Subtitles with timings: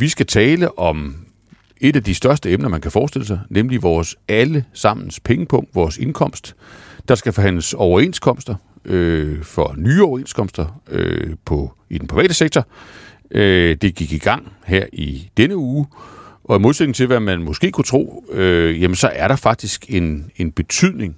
[0.00, 1.16] Vi skal tale om
[1.80, 5.98] et af de største emner, man kan forestille sig, nemlig vores alle sammens pengepunkt, vores
[5.98, 6.56] indkomst.
[7.08, 12.66] Der skal forhandles overenskomster øh, for nye overenskomster øh, på, i den private sektor.
[13.30, 15.86] Øh, det gik i gang her i denne uge,
[16.44, 19.84] og i modsætning til, hvad man måske kunne tro, øh, jamen så er der faktisk
[19.88, 21.16] en, en betydning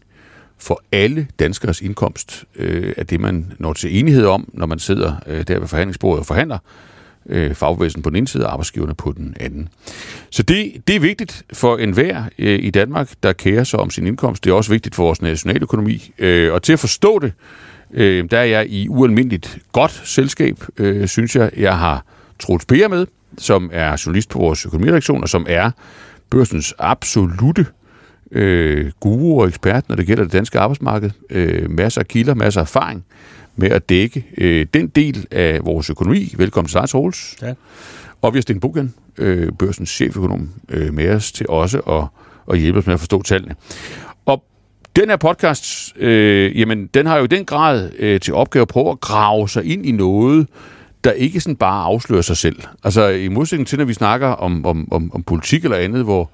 [0.58, 5.16] for alle danskers indkomst øh, af det, man når til enighed om, når man sidder
[5.26, 6.91] øh, der ved forhandlingsbordet og forhandler øh,
[7.28, 9.68] Øh, fagbevægelsen på den ene side og arbejdsgiverne på den anden.
[10.30, 14.06] Så det, det er vigtigt for enhver øh, i Danmark, der kærer sig om sin
[14.06, 14.44] indkomst.
[14.44, 16.12] Det er også vigtigt for vores nationaløkonomi.
[16.18, 17.32] Øh, og til at forstå det,
[17.92, 21.50] øh, der er jeg i ualmindeligt godt selskab, øh, synes jeg.
[21.56, 22.04] Jeg har
[22.38, 23.06] Troels Per med,
[23.38, 25.70] som er journalist på vores økonomiredaktion, og som er
[26.30, 27.66] børsens absolute
[28.32, 31.10] øh, guru og ekspert, når det gælder det danske arbejdsmarked.
[31.30, 33.04] Øh, masser af kilder, masser af erfaring
[33.56, 36.34] med at dække øh, den del af vores økonomi.
[36.36, 37.36] Velkommen til Lars Holes.
[37.42, 37.54] Ja.
[38.22, 42.04] Og vi har Sten Buchen, øh, børsens cheføkonom, øh, med os til også at,
[42.54, 43.54] at hjælpe os med at forstå tallene.
[44.26, 44.44] Og
[44.96, 48.68] den her podcast, øh, jamen, den har jo i den grad øh, til opgave at
[48.68, 50.46] prøve at grave sig ind i noget,
[51.04, 52.62] der ikke sådan bare afslører sig selv.
[52.84, 56.30] Altså i modsætning til, når vi snakker om, om, om, om politik eller andet, hvor,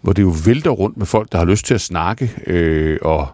[0.00, 3.28] hvor det jo vælter rundt med folk, der har lyst til at snakke øh, og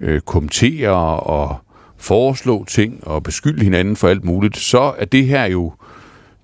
[0.00, 1.63] øh, kommentere og
[2.04, 5.72] foreslå ting og beskylde hinanden for alt muligt, så er det her jo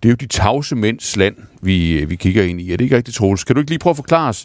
[0.02, 2.72] det er jo de tavse mænds land, vi, øh, vi kigger ind i.
[2.72, 3.44] Er det ikke rigtigt, Troels?
[3.44, 4.44] Kan du ikke lige prøve at forklare os,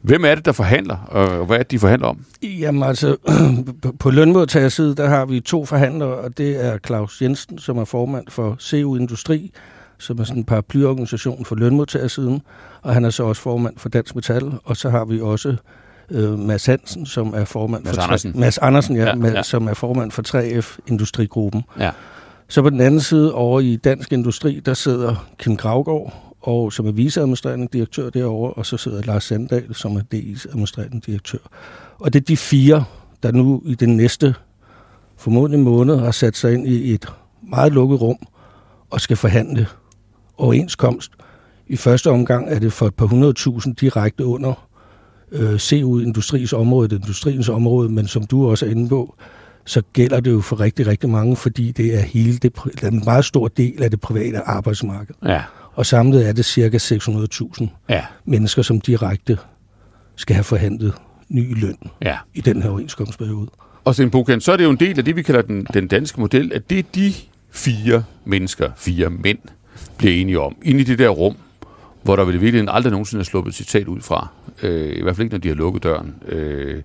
[0.00, 2.24] hvem er det, der forhandler, og hvad er det, de forhandler om?
[2.42, 3.16] Jamen altså,
[4.00, 8.24] på lønmodtagerside, der har vi to forhandlere, og det er Claus Jensen, som er formand
[8.28, 9.52] for CU Industri,
[9.98, 12.42] som er sådan en paraplyorganisation for lønmodtagersiden,
[12.82, 15.56] og han er så også formand for Dansk Metal, og så har vi også
[16.10, 18.02] øh, Mads Hansen, som er formand Mads for...
[18.02, 18.32] Andersen.
[18.40, 19.42] Mads Andersen, ja, ja, ja.
[19.42, 21.64] som er formand for 3F Industrigruppen.
[21.78, 21.90] Ja.
[22.48, 26.86] Så på den anden side, over i Dansk Industri, der sidder Kim Gravgaard, og som
[26.86, 31.38] er viceadministrerende direktør derovre, og så sidder Lars Sandal, som er DI's administrerende direktør.
[31.98, 32.84] Og det er de fire,
[33.22, 34.34] der nu i den næste
[35.16, 37.12] formodentlig måned har sat sig ind i et
[37.42, 38.18] meget lukket rum
[38.90, 39.66] og skal forhandle
[40.36, 41.12] overenskomst.
[41.66, 44.68] I første omgang er det for et par hundredtusind direkte under
[45.32, 49.14] øh, CU Industris område, industriens område, men som du også er inde på,
[49.66, 52.52] så gælder det jo for rigtig, rigtig mange, fordi det er hele det,
[52.82, 55.14] en meget stor del af det private arbejdsmarked.
[55.24, 55.42] Ja.
[55.72, 58.04] Og samlet er det cirka 600.000 ja.
[58.24, 59.38] mennesker, som direkte
[60.16, 60.94] skal have forhandlet
[61.28, 62.18] ny løn ja.
[62.34, 63.50] i den her overenskomstperiode.
[63.84, 65.88] Og Sten Bukan, så er det jo en del af det, vi kalder den, den
[65.88, 67.12] danske model, at det er de
[67.50, 69.38] fire mennesker, fire mænd,
[69.98, 71.36] bliver enige om, inde i det der rum,
[72.04, 74.28] hvor der vel virkelig aldrig nogensinde er sluppet citat ud fra.
[74.62, 76.14] Øh, I hvert fald ikke, når de har lukket døren.
[76.28, 76.82] Øh,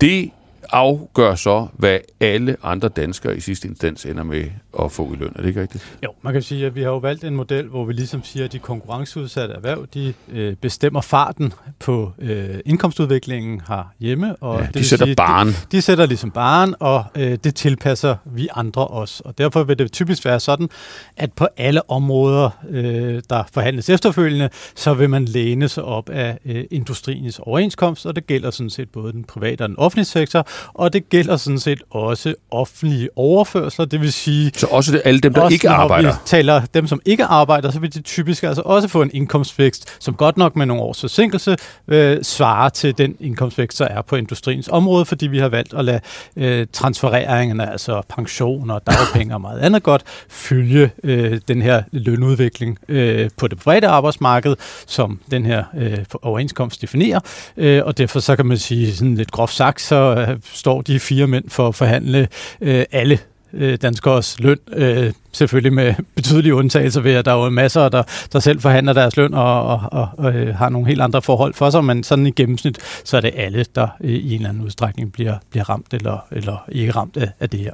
[0.00, 0.30] det
[0.72, 4.44] afgør så, hvad alle andre danskere i sidste instans ender med
[4.82, 5.32] at få i løn.
[5.36, 5.98] Er det ikke rigtigt?
[6.04, 8.44] Jo, man kan sige, at vi har jo valgt en model, hvor vi ligesom siger,
[8.44, 13.62] at de konkurrenceudsatte erhverv, de øh, bestemmer farten på øh, indkomstudviklingen
[14.00, 14.36] hjemme.
[14.36, 15.46] Og ja, det de sætter sige, barn.
[15.46, 19.22] De, de sætter ligesom barn, og øh, det tilpasser vi andre også.
[19.24, 20.68] Og derfor vil det typisk være sådan,
[21.16, 26.38] at på alle områder, øh, der forhandles efterfølgende, så vil man læne sig op af
[26.44, 30.46] øh, industriens overenskomst, og det gælder sådan set både den private og den offentlige sektor,
[30.74, 34.50] og det gælder sådan set også offentlige overførsler, det vil sige...
[34.54, 36.12] Så også det, alle dem, der også ikke arbejder?
[36.12, 39.96] vi taler dem, som ikke arbejder, så vil de typisk altså også få en indkomstvækst,
[40.00, 41.56] som godt nok med nogle års forsinkelse
[41.88, 45.84] øh, svarer til den indkomstvækst, der er på industriens område, fordi vi har valgt at
[45.84, 46.00] lade
[46.36, 53.30] øh, transfereringerne, altså pensioner, dagpenge og meget andet godt, følge øh, den her lønudvikling øh,
[53.36, 57.20] på det private arbejdsmarked, som den her øh, overenskomst definerer.
[57.56, 61.00] Øh, og derfor så kan man sige sådan lidt groft sagt, så øh, står de
[61.00, 62.28] fire mænd for at forhandle
[62.60, 63.18] øh, alle
[63.56, 64.58] øh, danskers løn.
[64.72, 68.92] Øh, selvfølgelig med betydelige undtagelser ved, at der er jo masser, der, der selv forhandler
[68.92, 72.02] deres løn og, og, og, og øh, har nogle helt andre forhold for sig, men
[72.02, 75.34] sådan i gennemsnit, så er det alle, der øh, i en eller anden udstrækning bliver,
[75.50, 77.72] bliver ramt eller, eller ikke ramt af, af det her.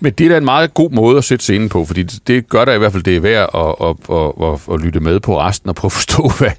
[0.00, 2.64] Men det er da en meget god måde at sætte scenen på, fordi det gør
[2.64, 5.40] der i hvert fald, det er værd at, at, at, at, at lytte med på
[5.40, 6.50] resten og prøve at forstå, hvad,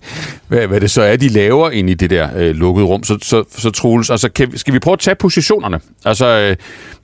[0.48, 3.04] hvad, hvad det så er, de laver ind i det der øh, lukkede rum.
[3.04, 5.80] Så, så, så Troels, altså, kan, skal vi prøve at tage positionerne?
[6.06, 6.56] Altså, øh,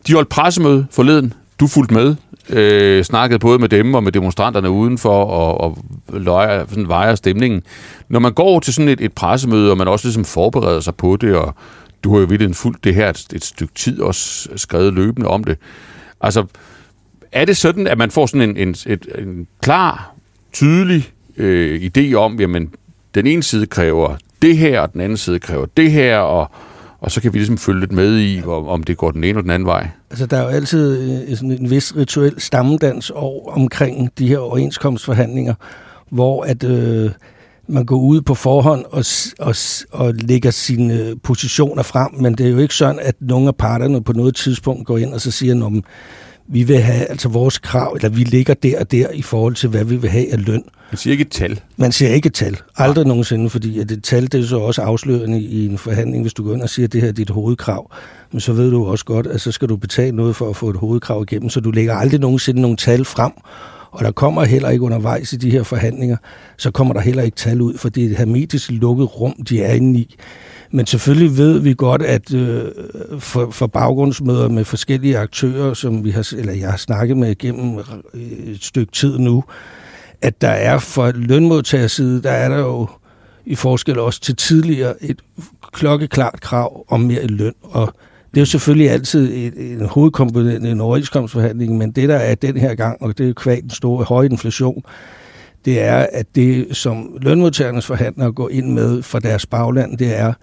[0.08, 2.16] de holdt pressemøde forleden, du fulgte med,
[2.50, 5.78] øh, snakkede både med dem og med demonstranterne udenfor og, og
[6.14, 7.64] løjer, sådan vejer stemningen.
[8.10, 11.18] Når man går til sådan et, et pressemøde, og man også ligesom forbereder sig på
[11.22, 11.56] det, og
[12.04, 15.44] du har jo virkelig fulgt det her et, et stykke tid, også skrevet løbende om
[15.44, 15.58] det.
[16.22, 16.46] Altså,
[17.32, 20.14] er det sådan, at man får sådan en, en, et, en klar,
[20.54, 22.74] tydelig øh, idé om, jamen,
[23.16, 26.52] den ene side kræver det her, og den anden side kræver det her, og,
[27.00, 29.42] og så kan vi ligesom følge lidt med i, om det går den ene eller
[29.42, 29.88] den anden vej?
[30.13, 34.38] Altså, der er jo altid øh, sådan en vis rituel stammedans over omkring de her
[34.38, 35.54] overenskomstforhandlinger,
[36.12, 37.12] hvor at øh,
[37.68, 39.06] man går ud på forhånd og,
[39.39, 39.56] og,
[39.92, 44.04] og lægger sine positioner frem, men det er jo ikke sådan, at nogle af parterne
[44.04, 45.83] på noget tidspunkt går ind og så siger, at
[46.48, 49.69] vi vil have altså vores krav, eller vi ligger der og der i forhold til,
[49.69, 50.63] hvad vi vil have af løn.
[50.92, 51.60] Man siger ikke et tal.
[51.78, 52.57] Man siger ikke et tal.
[52.78, 53.07] Aldrig ja.
[53.07, 56.24] nogensinde, fordi at et tal det er så også afslørende i en forhandling.
[56.24, 57.92] Hvis du går ind og siger, at det her er dit hovedkrav,
[58.31, 60.69] men så ved du også godt, at så skal du betale noget for at få
[60.69, 63.31] et hovedkrav igennem, så du lægger aldrig nogensinde nogle tal frem.
[63.92, 66.18] Og der kommer heller ikke undervejs i de her forhandlinger,
[66.57, 69.63] så kommer der heller ikke tal ud, for det er et hermetisk lukket rum, de
[69.63, 70.16] er inde i.
[70.75, 72.72] Men selvfølgelig ved vi godt, at øh,
[73.20, 77.80] for, for baggrundsmøder med forskellige aktører, som vi har, eller jeg har snakket med gennem
[78.14, 79.44] et stykke tid nu,
[80.22, 82.88] at der er for lønmodtagerside, der er der jo
[83.46, 85.22] i forskel også til tidligere et
[85.74, 87.54] klokkeklart krav om mere løn.
[87.62, 87.94] Og
[88.31, 92.36] det er jo selvfølgelig altid en, en hovedkomponent i en overenskomstforhandling, men det der er
[92.36, 94.84] den her gang, og det er kvæg den store høje inflation,
[95.66, 100.34] det er, at det, som lønmodtagernes forhandlere går ind med for deres bagland, det er,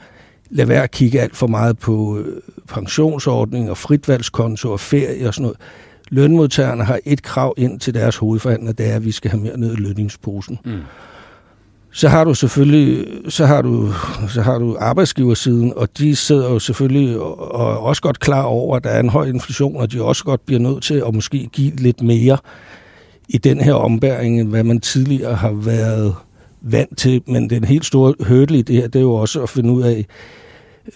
[0.51, 5.35] lad være at kigge alt for meget på øh, pensionsordning og fritvalgskonto og ferie og
[5.35, 5.59] sådan noget.
[6.09, 9.59] Lønmodtagerne har et krav ind til deres hovedforhandler, det er, at vi skal have mere
[9.59, 10.59] ned i lønningsposen.
[10.65, 10.81] Mm.
[11.93, 13.93] Så har du selvfølgelig så har du,
[14.29, 18.77] så har du arbejdsgiversiden, og de sidder jo selvfølgelig og er også godt klar over,
[18.77, 21.49] at der er en høj inflation, og de også godt bliver nødt til at måske
[21.53, 22.39] give lidt mere
[23.29, 26.15] i den her ombæring, end hvad man tidligere har været
[26.61, 27.23] vant til.
[27.27, 29.83] Men den helt store hurdle i det her, det er jo også at finde ud
[29.83, 30.07] af,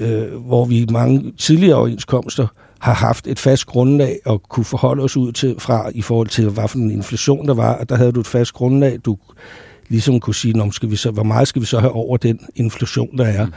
[0.01, 2.47] øh, hvor vi i mange tidligere overenskomster
[2.79, 6.49] har haft et fast grundlag at kunne forholde os ud til fra i forhold til,
[6.49, 9.17] hvad for en inflation der var, og der havde du et fast grundlag, du
[9.89, 13.19] ligesom kunne sige, skal vi så, hvor meget skal vi så have over den inflation,
[13.19, 13.47] der er.
[13.47, 13.53] Mm.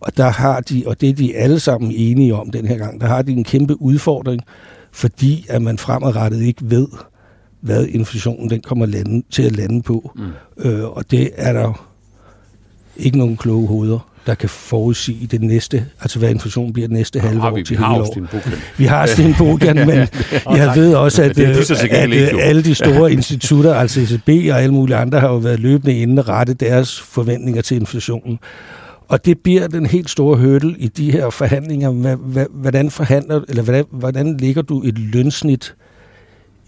[0.00, 3.00] Og der har de, og det er de alle sammen enige om den her gang,
[3.00, 4.42] der har de en kæmpe udfordring,
[4.92, 6.88] fordi at man fremadrettet ikke ved,
[7.60, 10.10] hvad inflationen den kommer lande, til at lande på.
[10.16, 10.22] Mm.
[10.70, 11.86] Øh, og det er der
[12.96, 17.20] ikke nogen kloge hoveder der kan forudsige det næste, altså hvad inflationen bliver det næste
[17.20, 18.18] halve år til hele år.
[18.78, 20.08] Vi har Sten Bogan, men
[20.46, 24.74] jeg ved også, at, at, at, at alle de store institutter, altså ECB og alle
[24.74, 28.38] mulige andre, har jo været løbende inde og rette deres forventninger til inflationen.
[29.08, 32.14] Og det bliver den helt store hurdle i de her forhandlinger.
[32.48, 35.74] Hvordan forhandler, eller hvordan, hvordan ligger du et lønsnit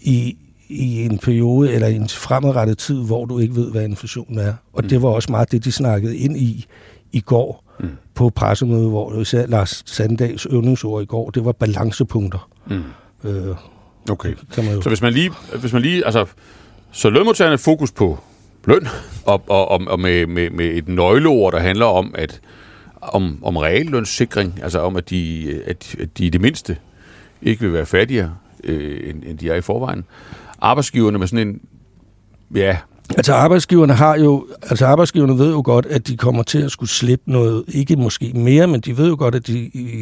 [0.01, 0.37] i,
[0.69, 4.53] i en periode eller i en fremadrettet tid, hvor du ikke ved, hvad inflationen er.
[4.73, 4.89] Og mm.
[4.89, 6.65] det var også meget det, de snakkede ind i
[7.11, 7.89] i går mm.
[8.13, 12.49] på pressemødet, hvor især Lars Sandals øvningsord i går, det var balancepunkter.
[12.67, 12.83] Mm.
[13.23, 13.55] Øh,
[14.09, 14.33] okay.
[14.53, 14.81] Kan man jo.
[14.81, 16.25] Så hvis man lige, hvis man lige altså,
[16.91, 18.17] så lønmodtagerne fokus på
[18.65, 18.87] løn,
[19.25, 22.41] og, og, og, og med, med, med et nøgleord, der handler om, at
[23.01, 26.77] om, om reallønssikring, altså om, at de, at, at de i det mindste
[27.41, 30.05] ikke vil være fattigere, øh, end, end de er i forvejen.
[30.61, 31.61] Arbejdsgiverne med sådan en,
[32.55, 32.77] ja,
[33.09, 36.89] Altså arbejdsgiverne har jo, altså arbejdsgiverne ved jo godt, at de kommer til at skulle
[36.89, 39.99] slippe noget, ikke måske mere, men de ved jo godt, at de i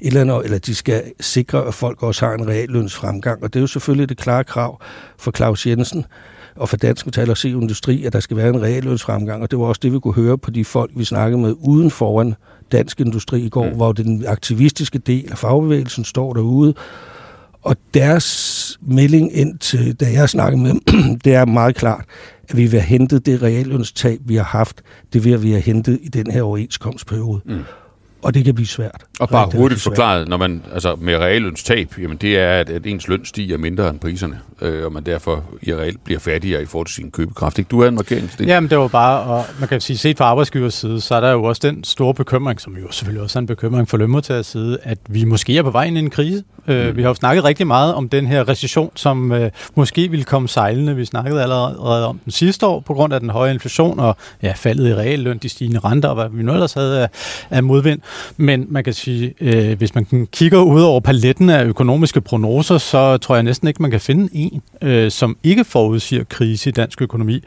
[0.00, 3.42] et eller andet, eller de skal sikre, at folk også har en reallønsfremgang.
[3.42, 4.80] Og det er jo selvfølgelig det klare krav
[5.18, 6.04] for Claus Jensen
[6.56, 9.42] og for Dansk Metal og Industri, at der skal være en reallønsfremgang.
[9.42, 11.90] Og det var også det, vi kunne høre på de folk, vi snakkede med uden
[11.90, 12.34] foran
[12.72, 13.76] Dansk Industri i går, mm.
[13.76, 16.74] hvor den aktivistiske del af fagbevægelsen står derude
[17.62, 22.04] og deres melding ind til, da jeg snakkede med dem, det er meget klart,
[22.48, 25.98] at vi vil have hentet det reallønstab, vi har haft, det vil vi have hentet
[26.02, 27.40] i den her overenskomstperiode.
[27.44, 27.64] Mm.
[28.22, 29.04] Og det kan blive svært.
[29.20, 33.08] Og bare hurtigt forklaret, når man, altså med reallønstab, jamen det er, at, at ens
[33.08, 36.86] løn stiger mindre end priserne, øh, og man derfor i reelt bliver fattigere i forhold
[36.86, 37.58] til sin købekraft.
[37.58, 37.68] Ikke?
[37.68, 38.30] Du har en markering?
[38.40, 41.30] Jamen det var bare, og man kan sige, set fra arbejdsgivers side, så er der
[41.30, 44.78] jo også den store bekymring, som jo selvfølgelig også er en bekymring for lønmodtagers side,
[44.82, 46.44] at vi måske er på vej ind i en krise.
[46.68, 46.96] Øh, mm.
[46.96, 50.48] Vi har jo snakket rigtig meget om den her recession, som øh, måske ville komme
[50.48, 50.96] sejlende.
[50.96, 54.52] Vi snakkede allerede om den sidste år, på grund af den høje inflation og ja,
[54.56, 57.08] faldet i realløn, de stigende renter og hvad vi nu ellers havde af,
[57.50, 58.00] af modvind.
[58.36, 63.16] Men man kan sige, øh, hvis man kigger ud over paletten af økonomiske prognoser, så
[63.16, 67.02] tror jeg næsten ikke, man kan finde en, øh, som ikke forudsiger krise i dansk
[67.02, 67.42] økonomi.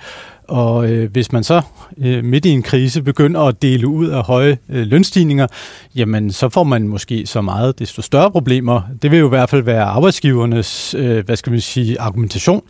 [0.47, 1.61] Og øh, hvis man så
[2.03, 5.47] øh, midt i en krise begynder at dele ud af høje øh, lønstigninger,
[5.95, 8.81] jamen så får man måske så meget desto større problemer.
[9.01, 12.61] Det vil jo i hvert fald være arbejdsgivernes, øh, hvad skal vi sige, argumentation.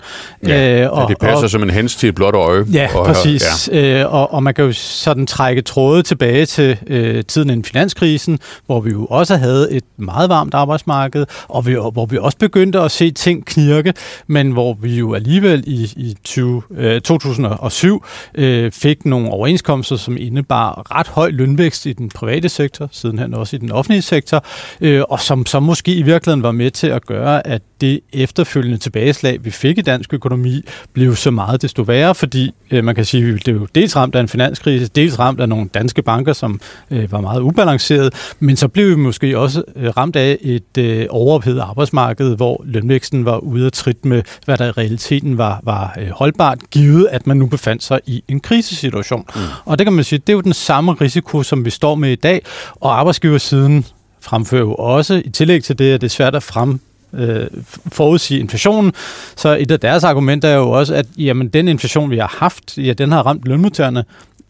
[0.47, 2.65] Ja, øh, og, ja det passer og, som en hens til et blåt øje.
[2.73, 3.69] Ja, og, præcis.
[3.71, 4.01] Ja.
[4.03, 8.39] Øh, og, og man kan jo sådan trække tråde tilbage til øh, tiden inden finanskrisen,
[8.65, 12.79] hvor vi jo også havde et meget varmt arbejdsmarked, og vi, hvor vi også begyndte
[12.79, 13.93] at se ting knirke,
[14.27, 18.03] men hvor vi jo alligevel i, i 20, øh, 2000 2007
[18.35, 23.55] øh, fik nogle overenskomster, som indebar ret høj lønvækst i den private sektor, sidenhen også
[23.55, 24.45] i den offentlige sektor,
[24.81, 28.77] øh, og som så måske i virkeligheden var med til at gøre, at det efterfølgende
[28.77, 30.61] tilbageslag, vi fik i dansk økonomi,
[30.93, 34.15] blev så meget desto værre, fordi øh, man kan sige, at det blev dels ramt
[34.15, 36.59] af en finanskrise, dels ramt af nogle danske banker, som
[36.91, 41.05] øh, var meget ubalanceret, men så blev vi måske også øh, ramt af et øh,
[41.09, 45.95] overophedet arbejdsmarked, hvor lønvæksten var ude at trit med, hvad der i realiteten var, var
[45.99, 49.25] øh, holdbart, givet at man nu befandt sig i en krisesituation.
[49.35, 49.41] Mm.
[49.65, 52.11] Og det kan man sige, det er jo den samme risiko, som vi står med
[52.11, 52.41] i dag,
[52.75, 53.85] og arbejdsgiversiden
[54.21, 56.79] fremfører jo også, i tillæg til det, at det er svært at frem
[57.13, 57.47] øh,
[57.91, 58.93] forudsige inflationen.
[59.35, 62.77] Så et af deres argumenter er jo også, at jamen, den inflation, vi har haft,
[62.77, 64.03] ja, den har ramt lønmodtagerne,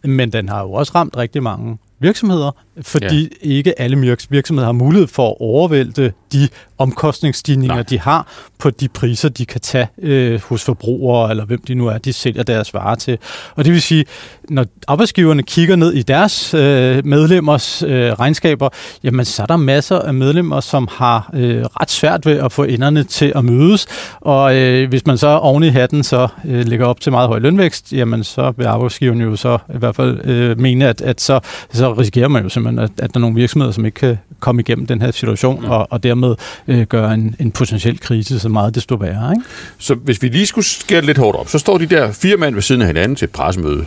[0.04, 2.50] men den har jo også ramt rigtig mange virksomheder,
[2.82, 3.28] fordi ja.
[3.50, 6.48] ikke alle virksomheder har mulighed for at overvælte de
[6.78, 7.82] omkostningsstigninger, Nej.
[7.82, 8.26] de har
[8.58, 12.12] på de priser, de kan tage øh, hos forbrugere, eller hvem de nu er, de
[12.12, 13.18] sælger deres varer til.
[13.54, 14.04] Og det vil sige,
[14.48, 18.68] når arbejdsgiverne kigger ned i deres øh, medlemmers øh, regnskaber,
[19.02, 22.64] jamen så er der masser af medlemmer, som har øh, ret svært ved at få
[22.64, 23.86] enderne til at mødes.
[24.20, 27.38] Og øh, hvis man så oven i hatten så øh, ligger op til meget høj
[27.38, 31.40] lønvækst, jamen så vil arbejdsgiverne jo så i hvert fald øh, mene, at, at så,
[31.72, 34.60] så risikerer man jo simpelthen, at, at der er nogle virksomheder, som ikke kan komme
[34.60, 35.70] igennem den her situation, mm.
[35.70, 36.34] og, og dermed
[36.68, 39.32] øh, gøre en, en potentiel krise så meget desto værre.
[39.32, 39.48] Ikke?
[39.78, 42.54] Så hvis vi lige skulle skære lidt hårdt op, så står de der fire mænd
[42.54, 43.84] ved siden af hinanden til et pressemøde.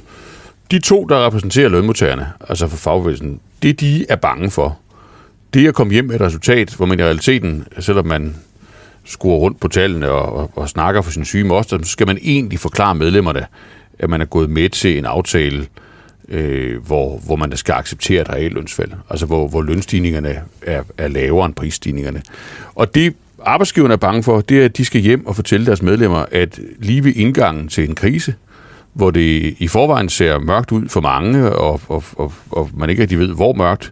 [0.72, 4.77] De to, der repræsenterer lønmodtagerne, altså for fagbevægelsen, det de er bange for,
[5.53, 8.36] det er at komme hjem med et resultat, hvor man i realiteten, selvom man
[9.06, 12.18] skruer rundt på tallene og, og, og snakker for sin syge moster, så skal man
[12.22, 13.46] egentlig forklare medlemmerne,
[14.00, 15.65] at man er gået med til en aftale, øh,
[16.31, 21.45] Øh, hvor, hvor man skal acceptere et reallønsfald, altså hvor, hvor lønstigningerne er, er lavere
[21.45, 22.21] end prisstigningerne.
[22.75, 25.81] Og det arbejdsgiverne er bange for, det er, at de skal hjem og fortælle deres
[25.81, 28.36] medlemmer, at lige ved indgangen til en krise,
[28.93, 33.01] hvor det i forvejen ser mørkt ud for mange, og, og, og, og man ikke
[33.01, 33.91] rigtig ved, hvor mørkt,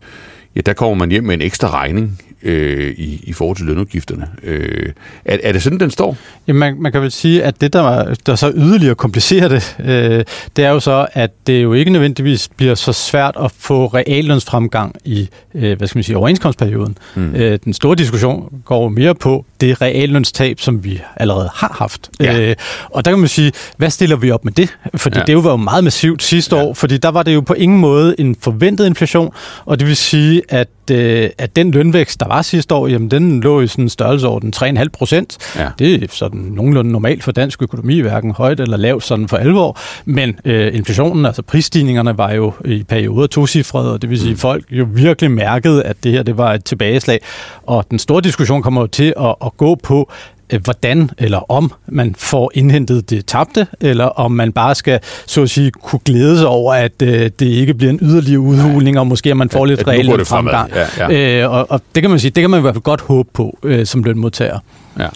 [0.55, 4.27] ja, der kommer man hjem med en ekstra regning øh, i, i forhold til lønudgifterne.
[4.43, 4.91] Øh,
[5.25, 6.17] er, er det sådan, den står?
[6.47, 10.25] Jamen, man, man kan vel sige, at det, der, der så yderligere komplicerer det, øh,
[10.55, 14.95] det er jo så, at det jo ikke nødvendigvis bliver så svært at få reallønsfremgang
[15.05, 16.97] i øh, hvad skal man sige, overenskomstperioden.
[17.15, 17.35] Mm.
[17.35, 22.09] Øh, den store diskussion går mere på det reallønstab, som vi allerede har haft.
[22.19, 22.39] Ja.
[22.39, 22.55] Øh,
[22.89, 24.77] og der kan man sige, hvad stiller vi op med det?
[24.95, 25.23] Fordi ja.
[25.23, 26.63] det var jo meget massivt sidste ja.
[26.63, 29.33] år, fordi der var det jo på ingen måde en forventet inflation,
[29.65, 33.41] og det vil sige, at øh, at den lønvækst, der var sidste år, jamen den
[33.41, 35.37] lå i sådan en størrelseorden 3,5 procent.
[35.55, 35.69] Ja.
[35.79, 39.77] Det er sådan nogenlunde normalt for dansk økonomi, hverken højt eller lavt sådan for alvor.
[40.05, 44.37] Men øh, inflationen, altså prisstigningerne, var jo i perioder tocifrede, og det vil sige, mm.
[44.37, 47.19] folk jo virkelig mærkede, at det her det var et tilbageslag.
[47.65, 50.11] Og den store diskussion kommer jo til at, at gå på,
[50.53, 55.41] Øh, hvordan eller om man får indhentet det tabte, eller om man bare skal, så
[55.41, 59.07] at sige, kunne glæde sig over, at øh, det ikke bliver en yderligere udhuling, og
[59.07, 60.71] måske at man får at, lidt reelt fremgang.
[60.97, 61.43] Ja, ja.
[61.43, 63.29] Øh, og, og det kan man sige, det kan man i hvert fald godt håbe
[63.33, 64.59] på øh, som lønmodtager.
[64.99, 65.07] Ja.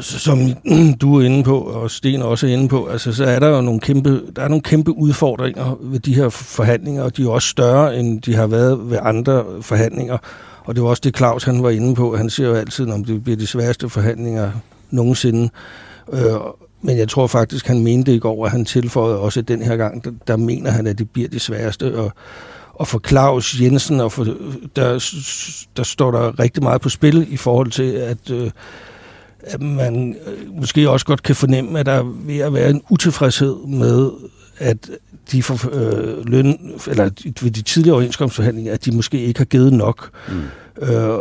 [0.00, 0.38] Som
[1.00, 3.60] du er inde på, og Sten også er inde på, altså, så er der jo
[3.60, 7.48] nogle kæmpe, der er nogle kæmpe udfordringer ved de her forhandlinger, og de er også
[7.48, 10.18] større, end de har været ved andre forhandlinger.
[10.64, 12.16] Og det var også det, Claus han var inde på.
[12.16, 14.52] Han siger jo altid, om det bliver de sværeste forhandlinger
[14.90, 15.50] nogensinde.
[16.12, 16.20] Øh,
[16.82, 19.76] men jeg tror faktisk, han mente i går, at han tilføjede også at den her
[19.76, 21.98] gang, der, der mener han, at det bliver de sværeste.
[21.98, 22.12] Og,
[22.74, 24.24] og for Claus Jensen, og for,
[24.76, 25.04] der,
[25.76, 28.50] der står der rigtig meget på spil i forhold til, at, øh,
[29.40, 32.82] at man øh, måske også godt kan fornemme, at der er ved at være en
[32.90, 34.10] utilfredshed med,
[34.58, 34.90] at
[35.32, 37.10] de for, øh, løn, eller
[37.42, 40.10] ved de tidligere overenskomstforhandlinger, at de måske ikke har givet nok.
[40.28, 40.86] Mm.
[40.86, 41.18] Øh,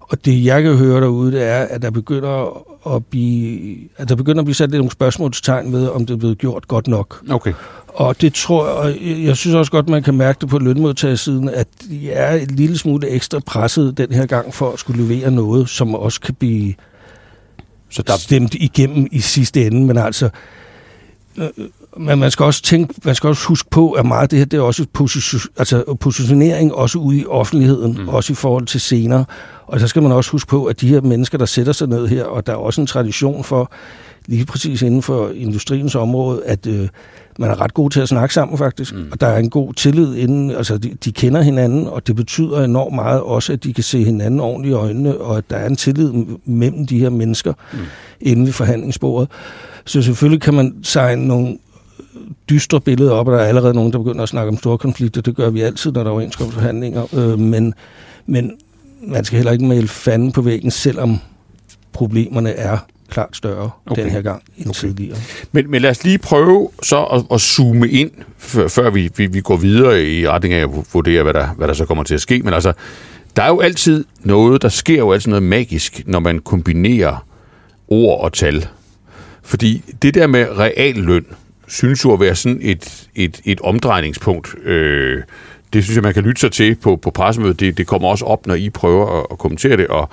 [0.00, 2.64] og det, jeg kan høre derude, det er, at der begynder
[2.94, 6.18] at blive, at der begynder at blive sat lidt nogle spørgsmålstegn ved, om det er
[6.18, 7.22] blevet gjort godt nok.
[7.30, 7.52] Okay.
[7.88, 11.48] Og det tror jeg, og jeg synes også godt, man kan mærke det på lønmodtagersiden,
[11.48, 15.30] at de er et lille smule ekstra presset den her gang for at skulle levere
[15.30, 16.74] noget, som også kan blive
[17.90, 18.16] så der...
[18.16, 19.86] stemt igennem i sidste ende.
[19.86, 20.28] Men altså,
[21.36, 21.48] øh,
[21.96, 24.46] men man skal også tænke, man skal også huske på, at meget af det her,
[24.46, 28.08] det er også position, altså positionering også ude i offentligheden, mm.
[28.08, 29.24] også i forhold til scener.
[29.66, 32.06] Og så skal man også huske på, at de her mennesker, der sætter sig ned
[32.06, 33.72] her, og der er også en tradition for,
[34.26, 36.88] lige præcis inden for industriens område, at øh,
[37.38, 39.08] man er ret god til at snakke sammen faktisk, mm.
[39.12, 42.64] og der er en god tillid inden, altså de, de kender hinanden, og det betyder
[42.64, 45.66] enormt meget også, at de kan se hinanden ordentligt i øjnene, og at der er
[45.66, 46.12] en tillid
[46.44, 47.78] mellem de her mennesker mm.
[48.20, 49.28] inden ved forhandlingsbordet.
[49.84, 51.58] Så selvfølgelig kan man signe nogle
[52.50, 55.22] dystre billede op, og der er allerede nogen, der begynder at snakke om store konflikter.
[55.22, 57.14] Det gør vi altid, når der er overenskomstforhandlinger.
[57.14, 57.74] Øh, men,
[58.26, 58.52] men
[59.02, 61.18] man skal heller ikke male fanden på væggen, selvom
[61.92, 62.78] problemerne er
[63.08, 64.02] klart større okay.
[64.02, 64.80] den her gang end okay.
[64.80, 65.16] tidligere.
[65.52, 69.26] Men, men lad os lige prøve så at, at zoome ind, før, før vi, vi,
[69.26, 72.14] vi går videre i retning af at vurdere, hvad der, hvad der så kommer til
[72.14, 72.42] at ske.
[72.42, 72.72] Men altså,
[73.36, 77.26] der er jo altid noget, der sker jo altid noget magisk, når man kombinerer
[77.88, 78.66] ord og tal.
[79.42, 81.26] Fordi det der med realløn,
[81.68, 84.54] synes jo at være sådan et, et, et omdrejningspunkt.
[84.64, 85.22] Øh,
[85.72, 87.60] det synes jeg, man kan lytte sig til på, på pressemødet.
[87.60, 89.86] Det, det kommer også op, når I prøver at, at kommentere det.
[89.86, 90.08] Og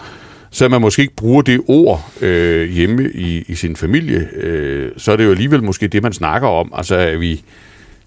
[0.50, 5.12] så man måske ikke bruger det ord øh, hjemme i, i sin familie, øh, så
[5.12, 6.74] er det jo alligevel måske det, man snakker om.
[6.76, 7.44] Altså er vi,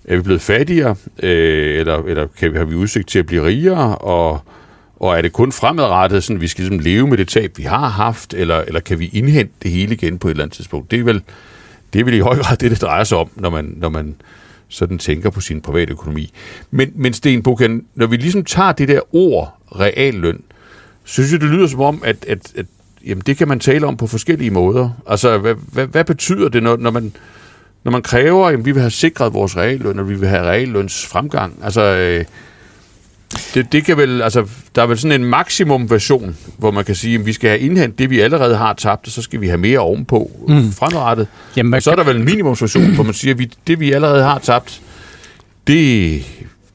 [0.04, 3.46] er vi blevet fattigere, øh, eller, eller kan vi, har vi udsigt til at blive
[3.46, 4.40] rigere, og,
[4.96, 7.88] og er det kun fremadrettet, sådan vi skal ligesom leve med det tab, vi har
[7.88, 10.90] haft, eller, eller kan vi indhente det hele igen på et eller andet tidspunkt?
[10.90, 11.22] Det er vel,
[11.94, 14.14] det er vel i høj grad det, det drejer sig om, når man, når man
[14.68, 16.32] sådan tænker på sin private økonomi.
[16.70, 20.40] Men, men Sten Bukan, når vi ligesom tager det der ord, realløn,
[21.04, 22.66] synes jeg, det lyder som om, at, at, at
[23.06, 24.90] jamen, det kan man tale om på forskellige måder.
[25.06, 27.12] Altså, hvad, hvad, hvad betyder det, når, når, man,
[27.84, 31.06] når man kræver, at vi vil have sikret vores realløn, og vi vil have realløns
[31.06, 31.58] fremgang?
[31.62, 32.24] Altså, øh,
[33.54, 36.95] det, det kan vel, altså, der er vel sådan en maksimum version, hvor man kan
[36.95, 39.49] sige, at vi skal have indhentet det, vi allerede har tabt, og så skal vi
[39.49, 40.73] have mere ovenpå mm.
[40.73, 41.26] fremadrettet.
[41.57, 43.93] Jamen, og så er der vel en minimumsversion, hvor man siger, at vi, det, vi
[43.93, 44.81] allerede har tabt,
[45.66, 46.23] det,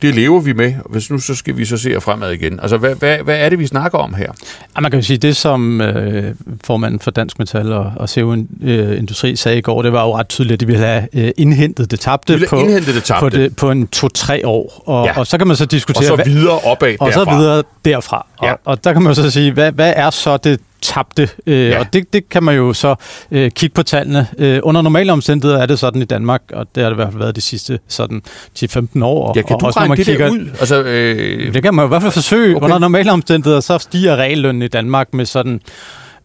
[0.01, 2.59] det lever vi med, og hvis nu så skal vi så se fremad igen.
[2.59, 4.31] Altså, hvad, hvad, hvad er det, vi snakker om her?
[4.75, 8.35] Ja, man kan jo sige, det som øh, formanden for Dansk Metal og, og CO
[8.61, 11.31] øh, Industri sagde i går, det var jo ret tydeligt, at de ville have øh,
[11.37, 13.19] indhentet det tabte, på, indhentet det tabte.
[13.19, 14.83] På, det, på en to-tre år.
[14.85, 15.19] Og, ja.
[15.19, 16.11] og så kan man så diskutere...
[16.11, 17.21] Og så videre opad og derfra.
[17.21, 18.27] Og så videre derfra.
[18.43, 18.51] Ja.
[18.51, 21.29] Og, og der kan man så sige, hvad, hvad er så det tabte.
[21.47, 21.79] Øh, ja.
[21.79, 22.95] Og det, det kan man jo så
[23.31, 24.27] øh, kigge på tallene.
[24.37, 27.11] Øh, under normale omstændigheder er det sådan i Danmark, og det har det i hvert
[27.11, 28.21] fald været de sidste sådan
[28.59, 29.33] 10-15 år.
[29.35, 30.49] Ja, kan og du også, når man det kigger, ud?
[30.59, 31.53] Altså, øh...
[31.53, 32.55] Det kan man jo i hvert fald forsøge.
[32.55, 32.65] Okay.
[32.65, 35.61] Under normale omstændigheder, så stiger reallønnen i Danmark med sådan